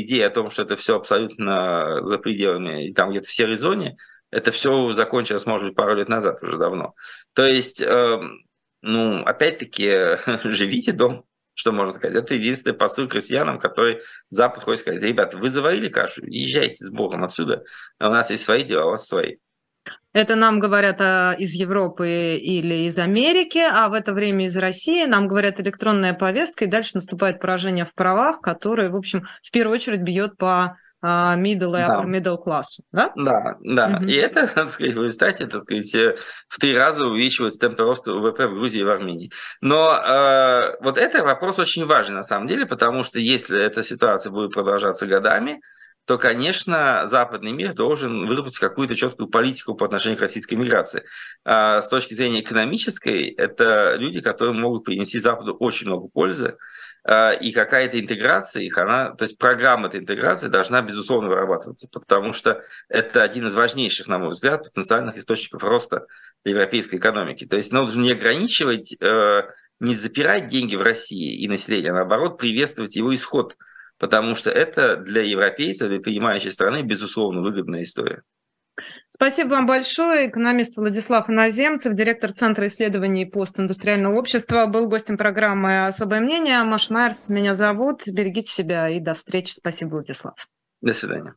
[0.00, 3.98] идея о том, что это все абсолютно за пределами, и там где-то в серой зоне,
[4.30, 6.94] это все закончилось, может быть, пару лет назад уже давно.
[7.34, 8.42] То есть, эм,
[8.80, 12.16] ну, опять-таки, живите дом что можно сказать.
[12.16, 14.00] Это единственный посыл крестьянам, который
[14.30, 17.64] Запад хочет сказать, ребята, вы заварили кашу, езжайте с Богом отсюда,
[18.00, 19.36] у нас есть свои дела, у вас свои.
[20.12, 25.06] Это нам говорят а, из Европы или из Америки, а в это время из России
[25.06, 29.76] нам говорят электронная повестка, и дальше наступает поражение в правах, которое, в общем, в первую
[29.76, 33.12] очередь бьет по middle и upper middle классу, да?
[33.16, 33.98] Да, да.
[33.98, 34.04] Угу.
[34.06, 36.16] И это, так сказать, в результате, так сказать, э,
[36.48, 39.30] в три раза увеличивает темпы роста ВВП в Грузии и в Армении.
[39.60, 44.30] Но э, вот это вопрос очень важный на самом деле, потому что если эта ситуация
[44.30, 45.60] будет продолжаться годами,
[46.04, 51.04] то, конечно, западный мир должен выработать какую-то четкую политику по отношению к российской миграции.
[51.44, 56.56] А с точки зрения экономической, это люди, которые могут принести Западу очень много пользы,
[57.04, 62.32] а, и какая-то интеграция их, она, то есть программа этой интеграции должна, безусловно, вырабатываться, потому
[62.32, 66.06] что это один из важнейших, на мой взгляд, потенциальных источников роста
[66.44, 67.46] европейской экономики.
[67.46, 69.42] То есть нужно не ограничивать, э,
[69.78, 73.56] не запирать деньги в России и население, а наоборот приветствовать его исход–
[74.02, 78.22] потому что это для европейцев, для принимающей страны, безусловно, выгодная история.
[79.08, 80.28] Спасибо вам большое.
[80.28, 86.64] Экономист Владислав Иноземцев, директор Центра исследований постиндустриального общества, был гостем программы «Особое мнение».
[86.64, 88.02] Маш Майерс, меня зовут.
[88.08, 89.52] Берегите себя и до встречи.
[89.52, 90.34] Спасибо, Владислав.
[90.80, 91.36] До свидания.